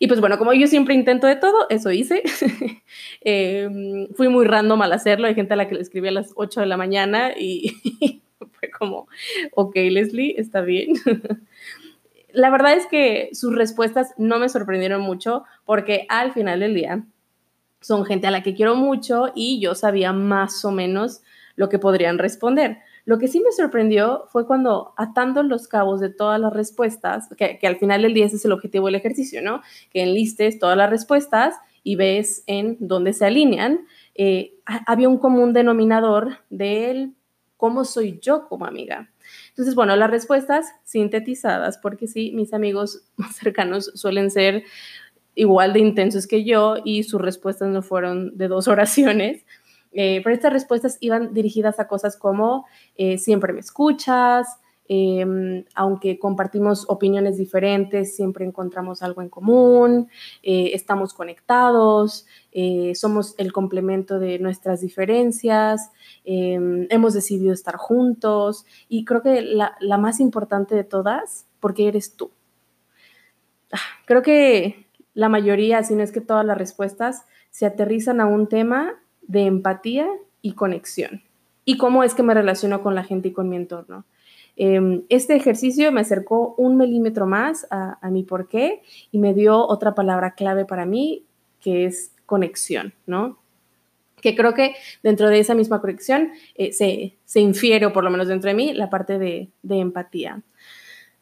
Y 0.00 0.08
pues 0.08 0.18
bueno, 0.18 0.36
como 0.36 0.52
yo 0.52 0.66
siempre 0.66 0.96
intento 0.96 1.28
de 1.28 1.36
todo, 1.36 1.68
eso 1.70 1.92
hice. 1.92 2.24
Em, 3.20 4.08
fui 4.16 4.28
muy 4.28 4.44
random 4.44 4.82
al 4.82 4.92
hacerlo. 4.94 5.28
Hay 5.28 5.36
gente 5.36 5.54
a 5.54 5.56
la 5.56 5.68
que 5.68 5.76
le 5.76 5.80
escribí 5.80 6.08
a 6.08 6.10
las 6.10 6.32
8 6.34 6.58
de 6.58 6.66
la 6.66 6.76
mañana 6.76 7.34
y 7.38 7.76
fue 8.38 8.68
como, 8.76 9.06
ok, 9.52 9.76
Leslie, 9.76 10.34
está 10.38 10.60
bien. 10.60 10.94
La 12.34 12.50
verdad 12.50 12.74
es 12.74 12.86
que 12.86 13.30
sus 13.32 13.54
respuestas 13.54 14.14
no 14.18 14.38
me 14.38 14.48
sorprendieron 14.48 15.00
mucho 15.00 15.44
porque 15.64 16.06
al 16.08 16.32
final 16.32 16.60
del 16.60 16.74
día 16.74 17.04
son 17.80 18.04
gente 18.04 18.26
a 18.26 18.30
la 18.30 18.42
que 18.42 18.54
quiero 18.54 18.74
mucho 18.76 19.32
y 19.34 19.60
yo 19.60 19.74
sabía 19.74 20.12
más 20.12 20.64
o 20.64 20.70
menos 20.70 21.22
lo 21.56 21.68
que 21.68 21.78
podrían 21.78 22.18
responder. 22.18 22.78
Lo 23.04 23.18
que 23.18 23.28
sí 23.28 23.40
me 23.40 23.50
sorprendió 23.52 24.24
fue 24.28 24.46
cuando 24.46 24.94
atando 24.96 25.42
los 25.42 25.66
cabos 25.66 26.00
de 26.00 26.08
todas 26.08 26.40
las 26.40 26.52
respuestas, 26.52 27.28
que, 27.36 27.58
al 27.66 27.76
final 27.76 28.02
del 28.02 28.14
día 28.14 28.26
ese 28.26 28.36
es 28.36 28.44
el 28.44 28.52
objetivo 28.52 28.86
del 28.86 28.94
ejercicio, 28.94 29.42
¿no? 29.42 29.60
Que 29.90 30.02
enlistes 30.02 30.58
todas 30.58 30.76
las 30.76 30.88
respuestas 30.88 31.56
y 31.82 31.96
ves 31.96 32.44
en 32.46 32.76
dónde 32.78 33.12
se 33.12 33.26
alinean. 33.26 33.86
Eh, 34.14 34.54
había 34.64 35.08
un 35.08 35.18
común 35.18 35.52
denominador 35.52 36.38
del 36.48 37.14
cómo 37.56 37.84
soy 37.84 38.20
yo 38.20 38.48
como 38.48 38.66
amiga. 38.66 39.11
Entonces, 39.52 39.74
bueno, 39.74 39.94
las 39.96 40.10
respuestas 40.10 40.66
sintetizadas, 40.84 41.78
porque 41.78 42.06
sí, 42.06 42.32
mis 42.32 42.54
amigos 42.54 43.04
más 43.16 43.36
cercanos 43.36 43.92
suelen 43.94 44.30
ser 44.30 44.64
igual 45.34 45.72
de 45.72 45.80
intensos 45.80 46.26
que 46.26 46.44
yo 46.44 46.76
y 46.84 47.04
sus 47.04 47.20
respuestas 47.20 47.68
no 47.68 47.82
fueron 47.82 48.36
de 48.36 48.48
dos 48.48 48.68
oraciones. 48.68 49.44
Eh, 49.92 50.22
pero 50.24 50.34
estas 50.34 50.52
respuestas 50.54 50.96
iban 51.00 51.34
dirigidas 51.34 51.78
a 51.78 51.86
cosas 51.86 52.16
como 52.16 52.66
eh, 52.96 53.18
siempre 53.18 53.52
me 53.52 53.60
escuchas, 53.60 54.46
em, 54.94 55.64
aunque 55.74 56.18
compartimos 56.18 56.84
opiniones 56.88 57.38
diferentes, 57.38 58.14
siempre 58.14 58.44
encontramos 58.44 59.02
algo 59.02 59.22
en 59.22 59.30
común, 59.30 60.08
eh, 60.42 60.72
estamos 60.74 61.14
conectados, 61.14 62.26
somos 62.94 63.34
el 63.38 63.50
complemento 63.50 64.18
de 64.18 64.38
nuestras 64.38 64.82
diferencias, 64.82 65.90
em, 66.24 66.86
hemos 66.90 67.14
decidido 67.14 67.54
estar 67.54 67.76
juntos 67.76 68.66
y 68.90 69.06
creo 69.06 69.22
que 69.22 69.40
la, 69.40 69.74
la 69.80 69.96
más 69.96 70.20
importante 70.20 70.74
de 70.74 70.84
todas, 70.84 71.46
porque 71.60 71.88
eres 71.88 72.14
tú. 72.14 72.30
Ah, 73.72 73.78
creo 74.04 74.20
que 74.20 74.86
la 75.14 75.30
mayoría, 75.30 75.82
si 75.82 75.94
no 75.94 76.02
es 76.02 76.12
que 76.12 76.20
todas 76.20 76.44
las 76.44 76.58
respuestas, 76.58 77.24
se 77.50 77.64
aterrizan 77.64 78.20
a 78.20 78.26
un 78.26 78.48
tema 78.48 78.94
de 79.22 79.42
empatía 79.46 80.06
y 80.42 80.52
conexión. 80.52 81.22
Y 81.64 81.78
cómo 81.78 82.02
es 82.02 82.14
que 82.14 82.22
me 82.22 82.34
relaciono 82.34 82.82
con 82.82 82.94
la 82.94 83.04
gente 83.04 83.28
y 83.28 83.32
con 83.32 83.48
mi 83.48 83.56
entorno. 83.56 84.04
Em, 84.56 85.02
este 85.08 85.34
ejercicio 85.34 85.90
me 85.92 86.02
acercó 86.02 86.54
un 86.58 86.76
milímetro 86.76 87.26
más 87.26 87.66
a, 87.70 87.98
mi 88.10 88.22
porqué 88.22 88.82
y 89.10 89.18
me 89.18 89.34
dio 89.34 89.66
otra 89.66 89.94
palabra 89.94 90.34
clave 90.34 90.64
para 90.64 90.84
mí, 90.84 91.24
que 91.60 91.86
es 91.86 92.12
conexión, 92.26 92.92
¿no? 93.06 93.38
Que 94.20 94.36
creo 94.36 94.54
que 94.54 94.74
dentro 95.02 95.28
de 95.28 95.38
esa 95.40 95.54
misma 95.54 95.80
conexión 95.80 96.32
eh, 96.54 96.72
se, 96.72 97.16
se, 97.24 97.40
infiere, 97.40 97.86
o 97.86 97.92
por 97.92 98.04
lo 98.04 98.10
menos 98.10 98.28
dentro 98.28 98.48
de 98.48 98.54
mí, 98.54 98.72
la 98.72 98.90
parte 98.90 99.18
de, 99.18 99.48
de 99.62 99.78
empatía. 99.78 100.42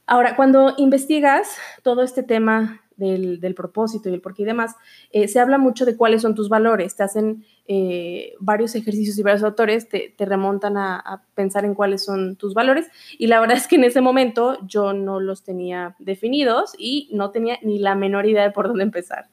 Ahora, 0.06 0.34
cuando 0.34 0.74
investigas 0.76 1.56
todo 1.82 2.02
este 2.02 2.22
tema 2.22 2.82
del, 3.00 3.54
propósito 3.54 4.08
y 4.08 4.14
el 4.14 4.20
porqué 4.20 4.42
y 4.42 4.46
demás, 4.46 4.76
eh, 5.10 5.26
se 5.26 5.40
habla 5.40 5.58
mucho 5.58 5.84
de 5.84 5.96
cuáles 5.96 6.22
son 6.22 6.34
tus 6.34 6.48
valores, 6.48 6.94
te 6.94 7.02
hacen 7.02 7.44
eh, 7.66 8.34
varios 8.38 8.74
ejercicios 8.74 9.18
y 9.18 9.22
varios 9.22 9.42
autores 9.42 9.88
te, 9.88 10.14
remontan 10.18 10.76
a, 10.76 11.24
pensar 11.34 11.64
en 11.64 11.74
cuáles 11.74 12.04
son 12.04 12.36
tus 12.36 12.52
valores 12.52 12.86
y 13.18 13.26
la 13.26 13.40
verdad 13.40 13.56
es 13.56 13.66
que 13.66 13.76
en 13.76 13.84
ese 13.84 14.00
momento 14.00 14.58
yo 14.66 14.92
no 14.92 15.20
los 15.20 15.42
tenía 15.42 15.96
definidos 15.98 16.72
y 16.78 17.08
no 17.12 17.30
tenía 17.30 17.58
ni 17.62 17.78
la 17.78 17.94
menor 17.94 18.26
idea 18.26 18.42
de 18.42 18.50
por 18.50 18.68
dónde 18.68 18.84
empezar. 18.84 19.28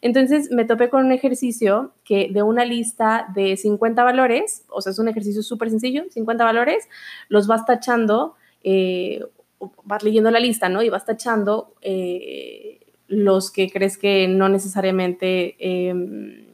Entonces 0.00 0.50
me 0.50 0.64
topé 0.64 0.88
con 0.88 1.04
un 1.04 1.12
ejercicio 1.12 1.92
que 2.04 2.28
de 2.32 2.42
una 2.42 2.64
lista 2.64 3.26
de 3.34 3.56
50 3.56 4.02
valores, 4.02 4.64
o 4.70 4.80
sea, 4.80 4.92
es 4.92 4.98
un 4.98 5.08
ejercicio 5.08 5.42
súper 5.42 5.70
sencillo, 5.70 6.04
50 6.08 6.42
valores, 6.44 6.88
los 7.28 7.46
vas 7.46 7.66
tachando, 7.66 8.34
eh, 8.62 9.22
vas 9.84 10.02
leyendo 10.02 10.30
la 10.30 10.40
lista, 10.40 10.68
¿no? 10.68 10.82
Y 10.82 10.88
vas 10.88 11.04
tachando 11.04 11.74
los 13.10 13.50
que 13.50 13.68
crees 13.70 13.98
que 13.98 14.28
no 14.28 14.48
necesariamente, 14.48 15.56
em, 15.58 16.46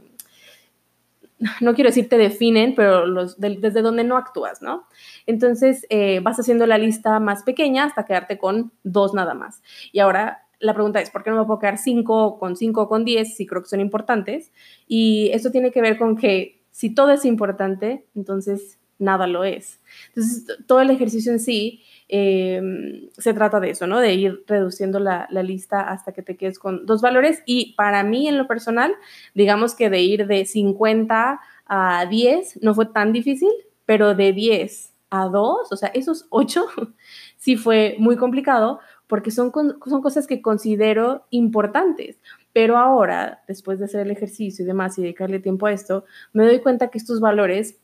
no 1.60 1.75
quiero 1.75 1.90
decir 1.90 2.08
te 2.08 2.16
definen, 2.16 2.75
pero 2.75 3.06
los 3.06 3.38
desde 3.38 3.82
donde 3.82 4.04
no 4.04 4.16
actúas, 4.16 4.62
¿no? 4.62 4.86
Entonces 5.26 5.86
eh, 5.90 6.20
vas 6.20 6.40
haciendo 6.40 6.66
la 6.66 6.78
lista 6.78 7.20
más 7.20 7.42
pequeña 7.42 7.84
hasta 7.84 8.06
quedarte 8.06 8.38
con 8.38 8.72
dos 8.82 9.12
nada 9.12 9.34
más. 9.34 9.62
Y 9.92 10.00
ahora 10.00 10.46
la 10.58 10.72
pregunta 10.72 11.00
es, 11.00 11.10
¿por 11.10 11.22
qué 11.22 11.30
no 11.30 11.36
me 11.36 11.44
puedo 11.44 11.58
quedar 11.58 11.76
cinco 11.76 12.38
con 12.38 12.56
cinco 12.56 12.88
con 12.88 13.04
diez 13.04 13.36
si 13.36 13.46
creo 13.46 13.62
que 13.62 13.68
son 13.68 13.80
importantes? 13.80 14.50
Y 14.88 15.30
esto 15.34 15.50
tiene 15.50 15.70
que 15.70 15.82
ver 15.82 15.98
con 15.98 16.16
que 16.16 16.62
si 16.70 16.94
todo 16.94 17.10
es 17.10 17.26
importante, 17.26 18.06
entonces 18.14 18.78
nada 18.98 19.26
lo 19.26 19.44
es. 19.44 19.80
Entonces, 20.08 20.58
todo 20.66 20.80
el 20.80 20.90
ejercicio 20.90 21.32
en 21.32 21.40
sí 21.40 21.82
Em, 22.08 23.10
se 23.18 23.34
trata 23.34 23.58
de 23.58 23.70
eso, 23.70 23.86
¿no? 23.88 23.98
De 23.98 24.14
ir 24.14 24.44
reduciendo 24.46 25.00
la, 25.00 25.26
lista 25.30 25.80
hasta 25.80 26.12
que 26.12 26.22
te 26.22 26.36
quedes 26.36 26.58
con 26.58 26.86
dos 26.86 27.02
valores. 27.02 27.42
Y 27.46 27.75
para 27.75 28.04
mí, 28.04 28.28
en 28.28 28.38
lo 28.38 28.46
personal, 28.46 28.94
digamos 29.34 29.75
que 29.75 29.90
de 29.90 30.00
ir 30.00 30.26
de 30.26 30.44
50 30.44 31.40
a 31.66 32.06
10 32.06 32.62
no 32.62 32.75
fue 32.75 32.86
tan 32.86 33.12
difícil, 33.12 33.50
pero 33.86 34.14
de 34.14 34.32
10 34.32 34.92
a 35.10 35.25
2, 35.26 35.72
o 35.72 35.76
sea, 35.76 35.88
esos 35.88 36.26
8 36.30 36.66
sí 37.38 37.56
fue 37.56 37.96
muy 37.98 38.16
complicado 38.16 38.80
porque 39.08 39.30
son, 39.30 39.52
son 39.52 40.02
cosas 40.02 40.26
que 40.26 40.42
considero 40.42 41.26
importantes. 41.30 42.18
Pero 42.52 42.78
ahora, 42.78 43.42
después 43.48 43.78
de 43.78 43.84
hacer 43.86 44.00
el 44.02 44.10
ejercicio 44.10 44.64
y 44.64 44.66
demás 44.66 44.96
y 44.98 45.02
dedicarle 45.02 45.40
tiempo 45.40 45.66
a 45.66 45.72
esto, 45.72 46.04
me 46.32 46.44
doy 46.44 46.60
cuenta 46.60 46.88
que 46.88 46.98
estos 46.98 47.20
valores 47.20 47.78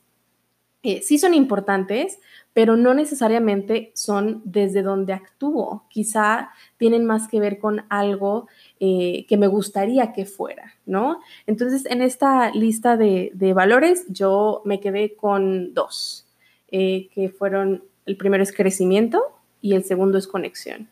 eh, 0.85 1.01
sí 1.01 1.17
son 1.17 1.33
importantes, 1.33 2.19
pero 2.53 2.77
no 2.77 2.93
necesariamente 2.93 3.91
son 3.95 4.41
desde 4.45 4.83
donde 4.83 5.13
actúo. 5.13 5.85
Quizá 5.89 6.51
tienen 6.77 7.05
más 7.05 7.27
que 7.27 7.39
ver 7.39 7.57
con 7.57 7.85
algo 7.89 8.47
eh, 8.79 9.25
que 9.27 9.37
me 9.37 9.47
gustaría 9.47 10.13
que 10.13 10.25
fuera, 10.25 10.73
¿no? 10.85 11.19
Entonces, 11.47 11.85
en 11.87 12.01
esta 12.01 12.51
lista 12.51 12.95
de, 12.95 13.53
valores, 13.55 14.05
yo 14.09 14.61
me 14.65 14.79
quedé 14.79 15.15
con 15.15 15.73
dos, 15.73 16.27
eh, 16.71 17.09
que 17.13 17.29
fueron, 17.29 17.83
el 18.05 18.17
primero 18.17 18.43
es 18.43 18.53
crecimiento 18.53 19.21
y 19.61 19.73
el 19.73 19.83
segundo 19.83 20.17
es 20.17 20.27
conexión. 20.27 20.89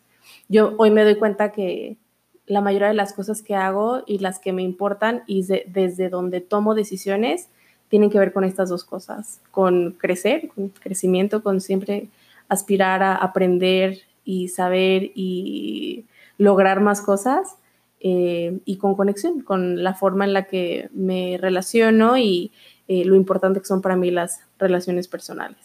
Yo 0.50 0.74
hoy 0.78 0.90
me 0.90 1.04
doy 1.04 1.16
cuenta 1.16 1.52
que 1.52 1.98
la 2.48 2.62
mayoría 2.62 2.88
de 2.88 2.94
las 2.94 3.14
cosas 3.14 3.42
que 3.42 3.56
hago 3.56 4.04
y 4.08 4.18
las 4.18 4.40
que 4.40 4.52
me 4.52 4.64
importan 4.64 5.24
y 5.28 5.46
desde 5.46 6.10
donde 6.10 6.42
tomo 6.42 6.76
decisiones, 6.76 7.50
tienen 7.92 8.10
que 8.10 8.18
ver 8.18 8.32
con 8.32 8.46
estas 8.46 8.70
dos 8.70 8.86
cosas, 8.86 9.42
con 9.52 9.92
crecer, 9.92 10.48
con 10.56 10.70
crecimiento, 10.70 11.44
con 11.44 11.60
siempre 11.60 12.08
aspirar 12.48 13.04
a 13.04 13.16
aprender 13.18 14.00
y 14.24 14.48
saber 14.48 15.12
y 15.14 16.06
lograr 16.38 16.80
más 16.80 17.02
cosas 17.02 17.58
eh, 18.00 18.60
y 18.64 18.78
con 18.78 18.96
conexión, 18.96 19.42
con 19.42 19.84
la 19.84 19.94
forma 19.94 20.24
en 20.24 20.32
la 20.32 20.46
que 20.46 20.90
me 20.94 21.38
relaciono 21.38 22.18
y 22.18 22.54
eh, 22.88 23.04
lo 23.04 23.16
importante 23.16 23.60
que 23.60 23.66
son 23.66 23.82
para 23.82 23.98
mí 23.98 24.10
las 24.10 24.40
relaciones 24.58 25.10
personales. 25.10 25.60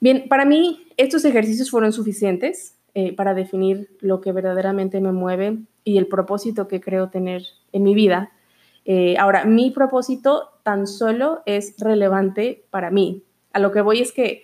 Bien, 0.00 0.26
para 0.28 0.44
mí 0.44 0.88
estos 0.96 1.24
ejercicios 1.24 1.70
fueron 1.70 1.92
suficientes 1.92 2.74
eh, 2.94 3.14
para 3.14 3.32
definir 3.32 3.96
lo 4.00 4.20
que 4.20 4.32
verdaderamente 4.32 5.00
me 5.00 5.12
mueve 5.12 5.58
y 5.84 5.98
el 5.98 6.08
propósito 6.08 6.66
que 6.66 6.80
creo 6.80 7.10
tener 7.10 7.44
en 7.70 7.84
mi 7.84 7.94
vida 7.94 8.32
eh, 8.90 9.16
ahora, 9.18 9.44
mi 9.44 9.70
propósito 9.70 10.48
tan 10.68 10.86
solo 10.86 11.40
es 11.46 11.76
relevante 11.78 12.66
para 12.68 12.90
mí. 12.90 13.22
A 13.54 13.58
lo 13.58 13.72
que 13.72 13.80
voy 13.80 14.02
es 14.02 14.12
que 14.12 14.42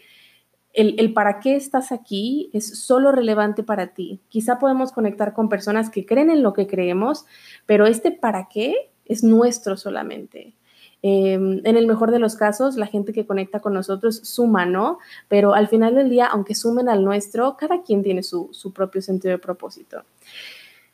el, 0.72 1.12
para 1.12 1.38
qué 1.38 1.54
estás 1.54 1.92
aquí 1.92 2.48
es 2.54 2.82
solo 2.82 3.12
relevante 3.12 3.62
para 3.62 3.88
ti. 3.88 4.22
Quizá 4.30 4.58
podemos 4.58 4.90
conectar 4.90 5.34
con 5.34 5.50
personas 5.50 5.90
que 5.90 6.06
creen 6.06 6.30
en 6.30 6.42
lo 6.42 6.54
que 6.54 6.66
creemos, 6.66 7.26
pero 7.66 7.84
este 7.84 8.10
para 8.10 8.48
qué 8.50 8.90
es 9.04 9.22
nuestro 9.22 9.76
solamente. 9.76 10.54
Em, 11.02 11.60
en 11.62 11.76
el 11.76 11.86
mejor 11.86 12.10
de 12.10 12.20
los 12.20 12.36
casos, 12.36 12.76
la 12.76 12.86
gente 12.86 13.12
que 13.12 13.26
conecta 13.26 13.60
con 13.60 13.74
nosotros 13.74 14.16
suma, 14.24 14.64
¿no? 14.64 15.00
Pero 15.28 15.52
al 15.52 15.68
final 15.68 15.94
del 15.94 16.08
día, 16.08 16.24
aunque 16.24 16.54
sumen 16.54 16.88
al 16.88 17.04
nuestro, 17.04 17.58
cada 17.58 17.82
quien 17.82 18.02
tiene 18.02 18.22
su, 18.22 18.48
su 18.52 18.72
propio 18.72 19.02
sentido 19.02 19.32
de 19.32 19.38
propósito. 19.38 20.04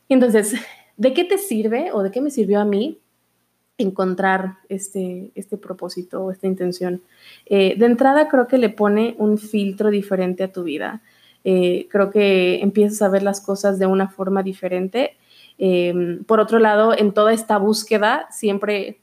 Entonces, 0.09 0.55
¿de 0.97 1.13
qué 1.13 1.23
te 1.23 1.37
sirve 1.37 1.93
o 1.93 2.03
de 2.03 2.11
qué 2.11 2.19
me 2.19 2.31
sirvió 2.31 2.59
a 2.59 2.65
mí 2.65 2.99
encontrar 3.77 4.57
este, 4.69 5.31
este 5.35 5.57
propósito 5.57 6.23
o 6.23 6.31
esta 6.31 6.47
intención. 6.47 7.01
Eh, 7.45 7.75
de 7.77 7.85
entrada 7.85 8.27
creo 8.27 8.47
que 8.47 8.57
le 8.57 8.69
pone 8.69 9.15
un 9.17 9.37
filtro 9.37 9.89
diferente 9.89 10.43
a 10.43 10.51
tu 10.51 10.63
vida. 10.63 11.01
Eh, 11.43 11.87
creo 11.89 12.11
que 12.11 12.61
empiezas 12.61 13.01
a 13.01 13.09
ver 13.09 13.23
las 13.23 13.41
cosas 13.41 13.79
de 13.79 13.87
una 13.87 14.07
forma 14.09 14.43
diferente. 14.43 15.17
Em, 15.57 16.23
por 16.23 16.39
otro 16.39 16.59
lado, 16.59 16.95
en 16.97 17.13
toda 17.13 17.33
esta 17.33 17.57
búsqueda, 17.57 18.27
siempre 18.31 18.99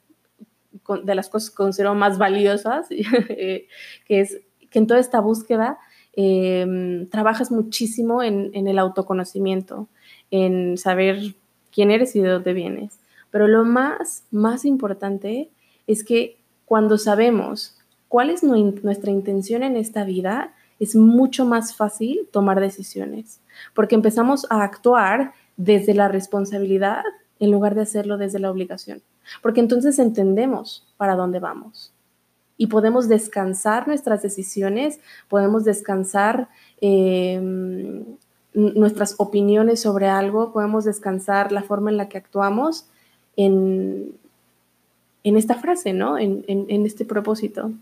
de 1.04 1.14
las 1.14 1.28
cosas 1.28 1.50
que 1.50 1.56
considero 1.56 1.94
más 1.94 2.18
valiosas, 2.18 2.86
eh, 2.90 3.66
que 4.06 4.20
es 4.20 4.40
que 4.70 4.78
en 4.78 4.86
toda 4.86 5.00
esta 5.00 5.20
búsqueda 5.20 5.78
em, 6.14 7.08
trabajas 7.08 7.50
muchísimo 7.50 8.22
en, 8.22 8.50
en 8.52 8.68
el 8.68 8.78
autoconocimiento, 8.78 9.88
en 10.30 10.76
saber 10.76 11.34
quién 11.72 11.90
eres 11.90 12.14
y 12.16 12.20
de 12.20 12.28
dónde 12.28 12.52
vienes. 12.52 12.98
Pero 13.30 13.48
lo 13.48 13.64
más, 13.64 14.24
más 14.30 14.64
importante 14.64 15.50
es 15.86 16.04
que 16.04 16.38
cuando 16.64 16.98
sabemos 16.98 17.78
cuál 18.08 18.30
es 18.30 18.42
nuestra 18.42 19.10
intención 19.10 19.62
en 19.62 19.76
esta 19.76 20.04
vida, 20.04 20.54
es 20.80 20.94
mucho 20.94 21.44
más 21.44 21.74
fácil 21.74 22.28
tomar 22.30 22.60
decisiones, 22.60 23.40
porque 23.74 23.94
empezamos 23.94 24.46
a 24.50 24.62
actuar 24.62 25.32
desde 25.56 25.94
la 25.94 26.08
responsabilidad 26.08 27.02
en 27.40 27.50
lugar 27.50 27.74
de 27.74 27.82
hacerlo 27.82 28.16
desde 28.16 28.38
la 28.38 28.50
obligación, 28.50 29.02
porque 29.42 29.60
entonces 29.60 29.98
entendemos 29.98 30.86
para 30.96 31.16
dónde 31.16 31.40
vamos. 31.40 31.92
Y 32.56 32.66
podemos 32.66 33.08
descansar 33.08 33.86
nuestras 33.86 34.20
decisiones, 34.20 34.98
podemos 35.28 35.64
descansar 35.64 36.48
em, 36.80 38.04
nuestras 38.52 39.14
opiniones 39.18 39.80
sobre 39.80 40.08
algo, 40.08 40.52
podemos 40.52 40.84
descansar 40.84 41.52
la 41.52 41.62
forma 41.62 41.90
en 41.90 41.96
la 41.96 42.08
que 42.08 42.18
actuamos 42.18 42.88
en, 43.38 44.18
esta 45.22 45.54
frase, 45.54 45.92
¿no? 45.92 46.18
En, 46.18 46.44
este 46.84 47.04
propósito. 47.04 47.72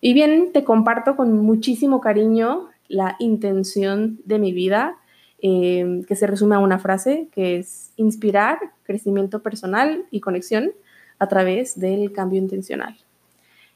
Y 0.00 0.14
bien, 0.14 0.52
te 0.52 0.64
comparto 0.64 1.16
con 1.16 1.36
muchísimo 1.38 2.00
cariño 2.00 2.68
la 2.88 3.16
intención 3.18 4.20
de 4.24 4.38
mi 4.38 4.52
vida, 4.52 4.96
eh, 5.40 6.02
que 6.06 6.16
se 6.16 6.26
resume 6.26 6.54
a 6.54 6.60
una 6.60 6.78
frase, 6.78 7.28
que 7.32 7.58
es 7.58 7.92
inspirar 7.96 8.58
crecimiento 8.84 9.42
personal 9.42 10.04
y 10.10 10.20
conexión 10.20 10.72
a 11.18 11.26
través 11.28 11.78
del 11.78 12.12
cambio 12.12 12.38
intencional. 12.38 12.96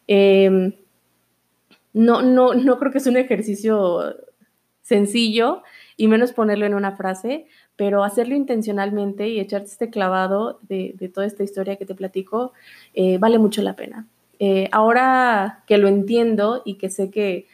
Em, 0.06 0.72
no, 1.92 2.22
no, 2.22 2.54
no 2.54 2.78
creo 2.78 2.92
que 2.92 2.98
es 2.98 3.06
un 3.06 3.16
ejercicio 3.16 4.14
sencillo 4.82 5.62
y 5.96 6.06
menos 6.06 6.32
ponerlo 6.32 6.66
en 6.66 6.74
una 6.74 6.92
frase, 6.92 7.46
pero 7.76 8.04
hacerlo 8.04 8.34
intencionalmente 8.34 9.28
y 9.28 9.38
echarte 9.38 9.68
este 9.68 9.90
clavado 9.90 10.58
de, 10.62 10.94
toda 11.12 11.26
esta 11.26 11.44
historia 11.44 11.76
que 11.76 11.86
te 11.86 11.94
platico 11.94 12.52
eh, 12.94 13.18
vale 13.18 13.38
mucho 13.38 13.62
la 13.62 13.76
pena. 13.76 14.06
Eh, 14.38 14.68
ahora 14.72 15.62
que 15.66 15.78
lo 15.78 15.88
entiendo 15.88 16.62
y 16.64 16.74
que 16.74 16.90
sé 16.90 17.10
que 17.10 17.46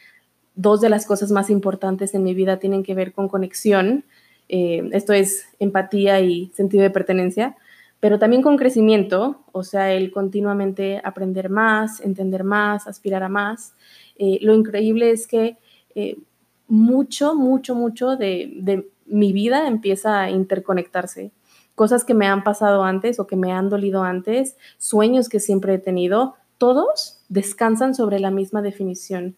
dos 0.55 0.81
de 0.81 0.89
las 0.89 1.05
cosas 1.05 1.31
más 1.31 1.49
importantes 1.49 2.13
en 2.13 2.23
mi 2.23 2.33
vida 2.33 2.57
tienen 2.57 2.83
que 2.83 2.95
ver 2.95 3.11
con 3.11 3.27
conexión, 3.27 4.05
eh, 4.49 4.89
esto 4.91 5.13
es 5.13 5.45
empatía 5.59 6.19
y 6.21 6.51
sentido 6.53 6.83
de 6.83 6.89
pertenencia, 6.89 7.55
pero 7.99 8.19
también 8.19 8.41
con 8.41 8.57
crecimiento, 8.57 9.41
o 9.51 9.63
sea, 9.63 9.93
el 9.93 10.11
continuamente 10.11 11.01
aprender 11.03 11.49
más, 11.49 12.01
entender 12.01 12.43
más, 12.43 12.85
aspirar 12.87 13.23
a 13.23 13.29
más. 13.29 13.73
lo 14.17 14.53
increíble 14.53 15.11
es 15.11 15.25
que 15.25 15.57
mucho, 16.67 17.35
mucho, 17.35 17.75
mucho 17.75 18.15
de, 18.15 18.89
mi 19.05 19.33
vida 19.33 19.67
empieza 19.67 20.21
a 20.21 20.29
interconectarse. 20.29 21.31
Cosas 21.75 22.05
que 22.05 22.13
me 22.13 22.27
han 22.27 22.43
pasado 22.43 22.83
antes 22.83 23.19
o 23.19 23.27
que 23.27 23.35
me 23.35 23.51
han 23.51 23.69
dolido 23.69 24.03
antes, 24.03 24.57
sueños 24.77 25.29
que 25.29 25.39
siempre 25.39 25.73
he 25.73 25.79
tenido, 25.79 26.35
todos 26.57 27.19
descansan 27.29 27.95
sobre 27.95 28.19
la 28.19 28.31
misma 28.31 28.61
definición. 28.61 29.35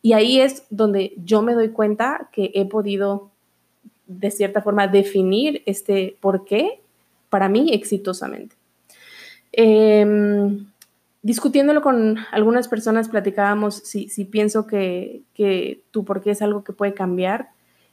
Y 0.00 0.14
ahí 0.14 0.40
es 0.40 0.64
donde 0.70 1.14
yo 1.16 1.42
me 1.42 1.54
doy 1.54 1.68
cuenta 1.68 2.28
que 2.32 2.50
he 2.54 2.64
podido, 2.64 3.30
de 4.06 4.30
cierta 4.30 4.62
forma, 4.62 4.88
definir 4.88 5.62
este 5.66 6.16
por 6.20 6.44
qué 6.44 6.80
para 7.30 7.48
mí 7.48 7.72
exitosamente. 7.72 8.56
Em, 9.52 10.66
discutiéndolo 11.22 11.82
con 11.82 12.18
algunas 12.32 12.68
personas, 12.68 13.08
platicábamos 13.08 13.76
si, 13.76 14.24
pienso 14.24 14.66
que, 14.66 15.22
que, 15.34 15.82
tu 15.90 16.04
por 16.04 16.20
qué 16.20 16.32
es 16.32 16.42
algo 16.42 16.64
que 16.64 16.72
puede 16.72 16.94
cambiar. 16.94 17.50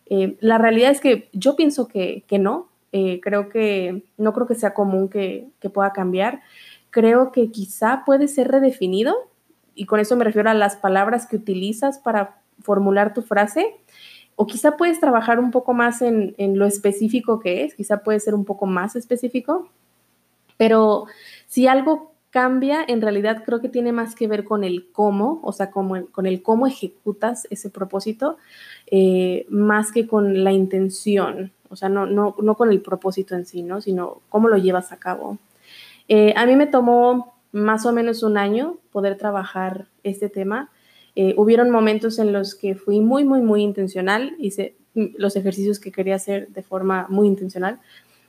Eh, 0.10 0.38
la 0.42 0.58
realidad 0.58 0.92
es 0.92 1.00
que 1.00 1.30
yo 1.34 1.56
pienso 1.56 1.88
que, 1.88 2.26
no. 2.40 2.68
Eh, 2.92 3.20
creo 3.22 3.50
que 3.50 4.04
no 4.18 4.34
creo 4.34 4.48
que 4.48 4.56
sea 4.56 4.74
común 4.74 5.10
que, 5.10 5.48
pueda 5.74 5.94
cambiar. 5.94 6.42
Creo 6.90 7.32
que 7.32 7.52
quizá 7.52 8.04
puede 8.06 8.28
ser 8.28 8.50
redefinido, 8.50 9.16
y 9.76 9.86
con 9.86 10.00
eso 10.00 10.16
me 10.18 10.26
refiero 10.26 10.50
a 10.50 10.56
las 10.56 10.76
palabras 10.76 11.28
que 11.28 11.36
utilizas 11.36 12.00
para 12.00 12.42
formular 12.62 13.14
tu 13.14 13.22
frase, 13.22 13.76
o 14.36 14.48
quizá 14.48 14.76
puedes 14.76 15.00
trabajar 15.00 15.40
un 15.40 15.52
poco 15.52 15.74
más 15.74 16.02
en, 16.02 16.34
en 16.38 16.58
lo 16.58 16.66
específico 16.66 17.40
que 17.40 17.64
es, 17.64 17.76
quizá 17.76 18.04
puede 18.04 18.20
ser 18.20 18.34
un 18.34 18.46
poco 18.46 18.66
más 18.66 18.96
específico, 18.96 19.70
pero 20.58 21.06
si 21.48 21.68
algo 21.68 22.09
cambia, 22.30 22.84
en 22.88 23.02
realidad 23.02 23.44
creo 23.46 23.60
que 23.60 23.70
tiene 23.70 23.92
más 23.92 24.16
que 24.16 24.28
ver 24.28 24.44
con 24.44 24.64
el 24.64 24.92
cómo, 24.92 25.40
o 25.44 25.52
sea, 25.52 25.72
con 25.72 26.26
el 26.26 26.42
cómo 26.44 26.68
ejecutas 26.68 27.48
ese 27.50 27.70
propósito, 27.70 28.38
eh, 28.92 29.46
más 29.50 29.92
que 29.92 30.08
con 30.08 30.44
la 30.44 30.52
intención, 30.52 31.52
o 31.70 31.76
sea, 31.76 31.90
no, 31.90 32.06
no, 32.06 32.36
no, 32.40 32.56
con 32.56 32.72
el 32.72 32.82
propósito 32.82 33.36
en 33.36 33.46
sí, 33.46 33.64
¿no? 33.64 33.82
Sino 33.82 34.22
cómo 34.30 34.48
lo 34.48 34.58
llevas 34.58 34.92
a 34.92 34.98
cabo. 34.98 35.38
Eh, 36.08 36.34
a 36.36 36.46
mí 36.46 36.56
me 36.56 36.68
tomó 36.68 37.36
más 37.52 37.86
o 37.86 37.94
menos 37.94 38.24
un 38.24 38.38
año 38.38 38.78
poder 38.92 39.18
trabajar 39.18 39.88
este 40.04 40.30
tema. 40.30 40.72
Eh, 41.16 41.34
hubieron 41.38 41.70
momentos 41.70 42.18
en 42.20 42.32
los 42.32 42.56
que 42.56 42.76
fui 42.76 43.02
muy, 43.02 43.24
muy, 43.24 43.42
muy 43.42 43.62
intencional, 43.62 44.36
hice 44.40 44.76
los 44.96 45.36
ejercicios 45.36 45.80
que 45.80 45.92
quería 45.92 46.16
hacer 46.16 46.48
de 46.50 46.64
forma 46.64 47.08
muy 47.10 47.28
intencional. 47.28 47.80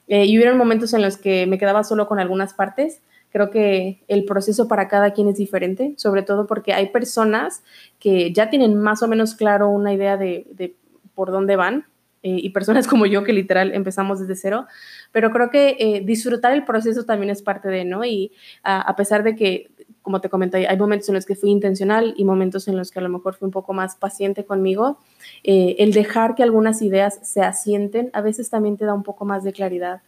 y 0.06 0.36
hubieron 0.36 0.58
momentos 0.58 0.92
en 0.92 1.02
los 1.02 1.16
que 1.16 1.46
me 1.46 1.56
quedaba 1.56 1.84
solo 1.84 2.08
con 2.08 2.18
algunas 2.18 2.52
partes 2.52 3.00
Creo 3.30 3.50
que 3.50 4.02
el 4.08 4.24
proceso 4.24 4.68
para 4.68 4.88
cada 4.88 5.12
quien 5.12 5.28
es 5.28 5.36
diferente, 5.36 5.94
sobre 5.96 6.22
todo 6.22 6.46
porque 6.46 6.72
hay 6.72 6.88
personas 6.88 7.62
que 7.98 8.32
ya 8.32 8.50
tienen 8.50 8.80
más 8.80 9.02
o 9.02 9.08
menos 9.08 9.34
claro 9.34 9.68
una 9.68 9.92
idea 9.94 10.16
de, 10.16 10.74
por 11.14 11.30
dónde 11.30 11.56
van 11.56 11.86
eh, 12.22 12.36
y 12.42 12.50
personas 12.50 12.86
como 12.88 13.06
yo 13.06 13.24
que 13.24 13.32
literal 13.32 13.72
empezamos 13.72 14.20
desde 14.20 14.36
cero, 14.36 14.66
pero 15.12 15.30
creo 15.30 15.50
que 15.50 15.76
eh, 15.78 16.02
disfrutar 16.04 16.52
el 16.52 16.64
proceso 16.64 17.04
también 17.04 17.30
es 17.30 17.42
parte 17.42 17.68
de, 17.68 17.84
¿no? 17.84 18.04
Y 18.04 18.32
a 18.62 18.94
pesar 18.96 19.22
de 19.22 19.36
que, 19.36 19.70
como 20.02 20.20
te 20.20 20.28
comenté, 20.28 20.66
hay 20.66 20.76
momentos 20.76 21.08
en 21.08 21.14
los 21.14 21.26
que 21.26 21.36
fui 21.36 21.50
intencional 21.50 22.14
y 22.16 22.24
momentos 22.24 22.68
en 22.68 22.76
los 22.76 22.90
que 22.90 22.98
a 22.98 23.02
lo 23.02 23.08
mejor 23.08 23.34
fui 23.34 23.46
un 23.46 23.52
poco 23.52 23.72
más 23.72 23.96
paciente 23.96 24.44
conmigo, 24.44 24.98
eh, 25.44 25.76
el 25.78 25.92
dejar 25.92 26.34
que 26.34 26.42
algunas 26.42 26.82
ideas 26.82 27.20
se 27.22 27.42
asienten 27.42 28.10
a 28.12 28.20
veces 28.20 28.50
también 28.50 28.76
te 28.76 28.84
da 28.84 28.94
un 28.94 29.02
poco 29.02 29.24
más 29.24 29.44
de 29.44 29.52
claridad. 29.52 30.02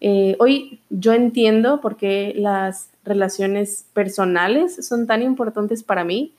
Eh, 0.00 0.36
hoy 0.38 0.80
yo 0.90 1.14
entiendo 1.14 1.80
por 1.80 1.96
qué 1.96 2.34
las 2.36 2.90
relaciones 3.04 3.86
personales 3.92 4.86
son 4.86 5.06
tan 5.06 5.22
importantes 5.22 5.82
para 5.82 6.04
mí. 6.04 6.34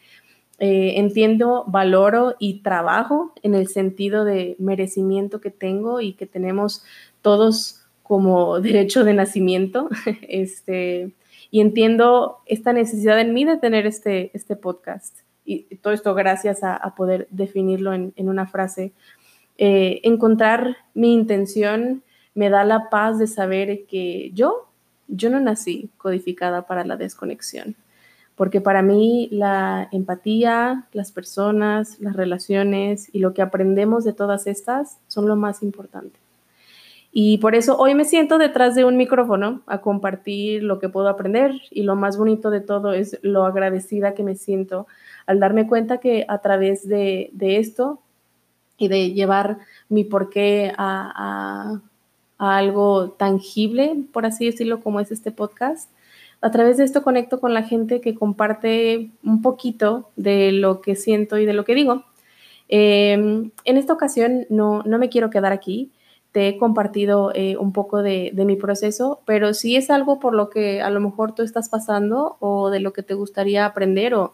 Eh, 0.60 0.94
entiendo, 0.98 1.66
valoro 1.68 2.36
y 2.40 2.62
trabajo 2.62 3.32
en 3.44 3.54
el 3.54 3.68
sentido 3.68 4.26
de 4.26 4.56
merecimiento 4.58 5.40
que 5.40 5.52
tengo 5.52 6.02
y 6.02 6.14
que 6.14 6.26
tenemos 6.26 6.84
todos 7.22 7.82
como 8.04 8.60
derecho 8.62 9.04
de 9.04 9.14
nacimiento. 9.14 9.90
este, 10.28 11.12
y 11.52 11.62
entiendo 11.62 12.38
esta 12.46 12.74
necesidad 12.74 13.20
en 13.20 13.34
mí 13.34 13.46
de 13.46 13.58
tener 13.58 13.86
este, 13.86 14.32
este 14.34 14.56
podcast. 14.56 15.20
Y 15.46 15.64
todo 15.78 15.94
esto 15.94 16.14
gracias 16.14 16.62
a, 16.62 16.94
poder 16.98 17.26
definirlo 17.32 17.94
en, 17.94 18.14
una 18.18 18.48
frase. 18.48 18.92
Eh, 19.58 20.02
encontrar 20.04 20.76
mi 20.94 21.14
intención 21.14 22.04
me 22.38 22.52
da 22.52 22.64
la 22.64 22.92
paz 22.92 23.18
de 23.18 23.26
saber 23.26 23.86
que 23.88 24.30
yo, 24.36 24.68
yo 25.08 25.32
no 25.32 25.40
nací 25.40 25.90
codificada 25.98 26.68
para 26.68 26.86
la 26.86 26.96
desconexión, 26.96 27.76
porque 28.36 28.62
para 28.62 28.84
mí 28.84 29.28
la 29.32 29.90
empatía, 29.92 30.86
las 30.94 31.12
personas, 31.12 32.00
las 32.00 32.16
relaciones 32.16 33.10
y 33.12 33.20
lo 33.20 33.34
que 33.34 33.42
aprendemos 33.42 34.04
de 34.04 34.14
todas 34.14 34.46
estas 34.46 35.00
son 35.08 35.28
lo 35.28 35.36
más 35.36 35.64
importante. 35.64 36.20
Y 37.12 37.40
por 37.40 37.56
eso 37.56 37.76
hoy 37.76 37.96
me 37.96 38.06
siento 38.06 38.38
detrás 38.38 38.76
de 38.76 38.86
un 38.86 38.98
micrófono 38.98 39.64
a 39.66 39.82
compartir 39.82 40.62
lo 40.62 40.78
que 40.78 40.90
puedo 40.90 41.10
aprender 41.10 41.54
y 41.72 41.82
lo 41.82 41.96
más 41.96 42.20
bonito 42.20 42.52
de 42.52 42.62
todo 42.62 42.94
es 42.94 43.18
lo 43.24 43.46
agradecida 43.46 44.14
que 44.14 44.22
me 44.22 44.36
siento 44.36 44.86
al 45.26 45.40
darme 45.40 45.66
cuenta 45.66 45.98
que 45.98 46.28
a 46.28 46.38
través 46.38 46.88
de, 46.88 47.32
esto 47.40 48.00
y 48.78 48.90
de 48.90 49.14
llevar 49.14 49.58
mi 49.90 50.04
porqué 50.04 50.72
a, 50.78 51.12
a 51.16 51.82
algo 52.38 53.12
tangible, 53.12 53.96
por 54.12 54.26
así 54.26 54.46
decirlo, 54.46 54.82
como 54.82 55.00
es 55.00 55.12
este 55.12 55.32
podcast. 55.32 55.90
A 56.42 56.52
través 56.52 56.78
de 56.78 56.84
esto 56.84 57.02
conecto 57.02 57.40
con 57.40 57.54
la 57.54 57.64
gente 57.64 58.00
que 58.00 58.14
comparte 58.14 59.10
un 59.24 59.42
poquito 59.42 60.12
de 60.16 60.52
lo 60.52 60.82
que 60.82 60.96
siento 60.96 61.38
y 61.38 61.46
de 61.46 61.54
lo 61.54 61.66
que 61.66 61.76
digo. 61.76 62.04
Em, 62.70 63.52
en 63.64 63.78
esta 63.78 63.94
ocasión 63.94 64.46
no, 64.50 64.84
no, 64.84 65.00
me 65.00 65.10
quiero 65.10 65.30
quedar 65.30 65.52
aquí, 65.54 65.92
te 66.32 66.50
he 66.50 66.58
compartido 66.58 67.32
eh, 67.34 67.58
un 67.58 67.72
poco 67.72 68.04
de, 68.04 68.32
de, 68.34 68.46
mi 68.46 68.58
proceso, 68.58 69.22
pero 69.26 69.54
si 69.54 69.78
es 69.78 69.90
algo 69.90 70.20
por 70.20 70.36
lo 70.36 70.50
que 70.50 70.82
a 70.82 70.90
lo 70.90 71.00
mejor 71.00 71.34
tú 71.34 71.44
estás 71.44 71.70
pasando 71.70 72.36
o 72.40 72.70
de 72.70 72.82
lo 72.82 72.94
que 72.94 73.04
te 73.04 73.14
gustaría 73.14 73.66
aprender 73.66 74.14
o 74.14 74.34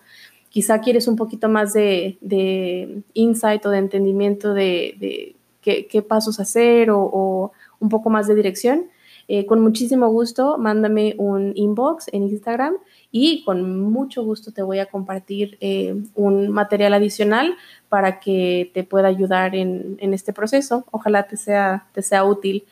quizá 0.49 0.81
quieres 0.81 1.07
un 1.07 1.15
poquito 1.15 1.49
más 1.49 1.73
de, 1.73 2.17
de 2.21 3.01
insight 3.13 3.65
o 3.65 3.69
de 3.69 3.79
entendimiento 3.79 4.53
de, 4.53 4.95
de 4.99 5.35
qué, 5.61 5.87
qué, 5.87 6.01
pasos 6.03 6.39
hacer 6.39 6.91
o, 6.91 7.01
o 7.01 7.51
un 7.83 7.89
poco 7.89 8.09
más 8.09 8.27
de 8.27 8.35
dirección, 8.35 8.85
eh, 9.27 9.45
con 9.45 9.61
muchísimo 9.61 10.09
gusto 10.09 10.57
mándame 10.57 11.15
un 11.17 11.53
inbox 11.55 12.07
en 12.11 12.23
Instagram 12.23 12.75
y 13.11 13.43
con 13.45 13.79
mucho 13.79 14.23
gusto 14.23 14.51
te 14.51 14.61
voy 14.61 14.79
a 14.79 14.87
compartir 14.87 15.57
eh, 15.61 15.95
un 16.15 16.49
material 16.49 16.93
adicional 16.93 17.55
para 17.87 18.19
que 18.19 18.71
te 18.73 18.83
pueda 18.83 19.07
ayudar 19.07 19.55
en, 19.55 19.97
en 19.99 20.13
este 20.13 20.33
proceso. 20.33 20.85
Ojalá 20.91 21.27
te 21.27 21.37
sea, 21.37 21.87
te 21.93 22.01
sea 22.01 22.25
útil. 22.25 22.65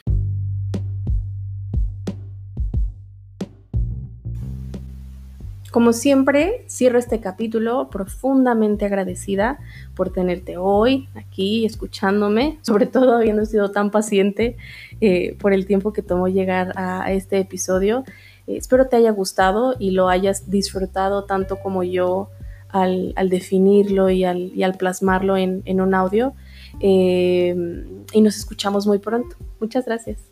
Como 5.72 5.94
siempre, 5.94 6.66
cierro 6.68 7.00
este 7.00 7.22
capítulo 7.22 7.90
profundamente 7.90 8.84
agradecida 8.84 9.58
por 9.96 10.12
tenerte 10.12 10.58
hoy 10.58 11.08
aquí 11.16 11.66
escuchándome, 11.66 12.60
sobre 12.62 12.88
todo 12.88 13.16
habiendo 13.16 13.46
sido 13.46 13.72
tan 13.72 13.90
paciente 13.90 14.58
eh, 15.00 15.38
por 15.40 15.54
el 15.54 15.66
tiempo 15.66 15.94
que 15.94 16.02
tomó 16.02 16.28
llegar 16.28 16.74
a, 16.76 17.10
este 17.14 17.40
episodio. 17.40 18.04
Eh, 18.48 18.58
espero 18.58 18.88
te 18.88 18.98
haya 18.98 19.12
gustado 19.12 19.78
y 19.80 19.92
lo 19.92 20.10
hayas 20.10 20.50
disfrutado 20.50 21.24
tanto 21.24 21.58
como 21.60 21.84
yo 21.84 22.30
al, 22.68 23.14
definirlo 23.30 24.10
y 24.10 24.26
al, 24.26 24.76
plasmarlo 24.78 25.38
en, 25.38 25.80
un 25.80 25.94
audio. 25.94 26.34
Eh, 26.82 27.56
y 28.12 28.20
nos 28.22 28.36
escuchamos 28.36 28.86
muy 28.86 29.00
pronto. 29.00 29.38
Muchas 29.62 29.86
gracias. 29.86 30.31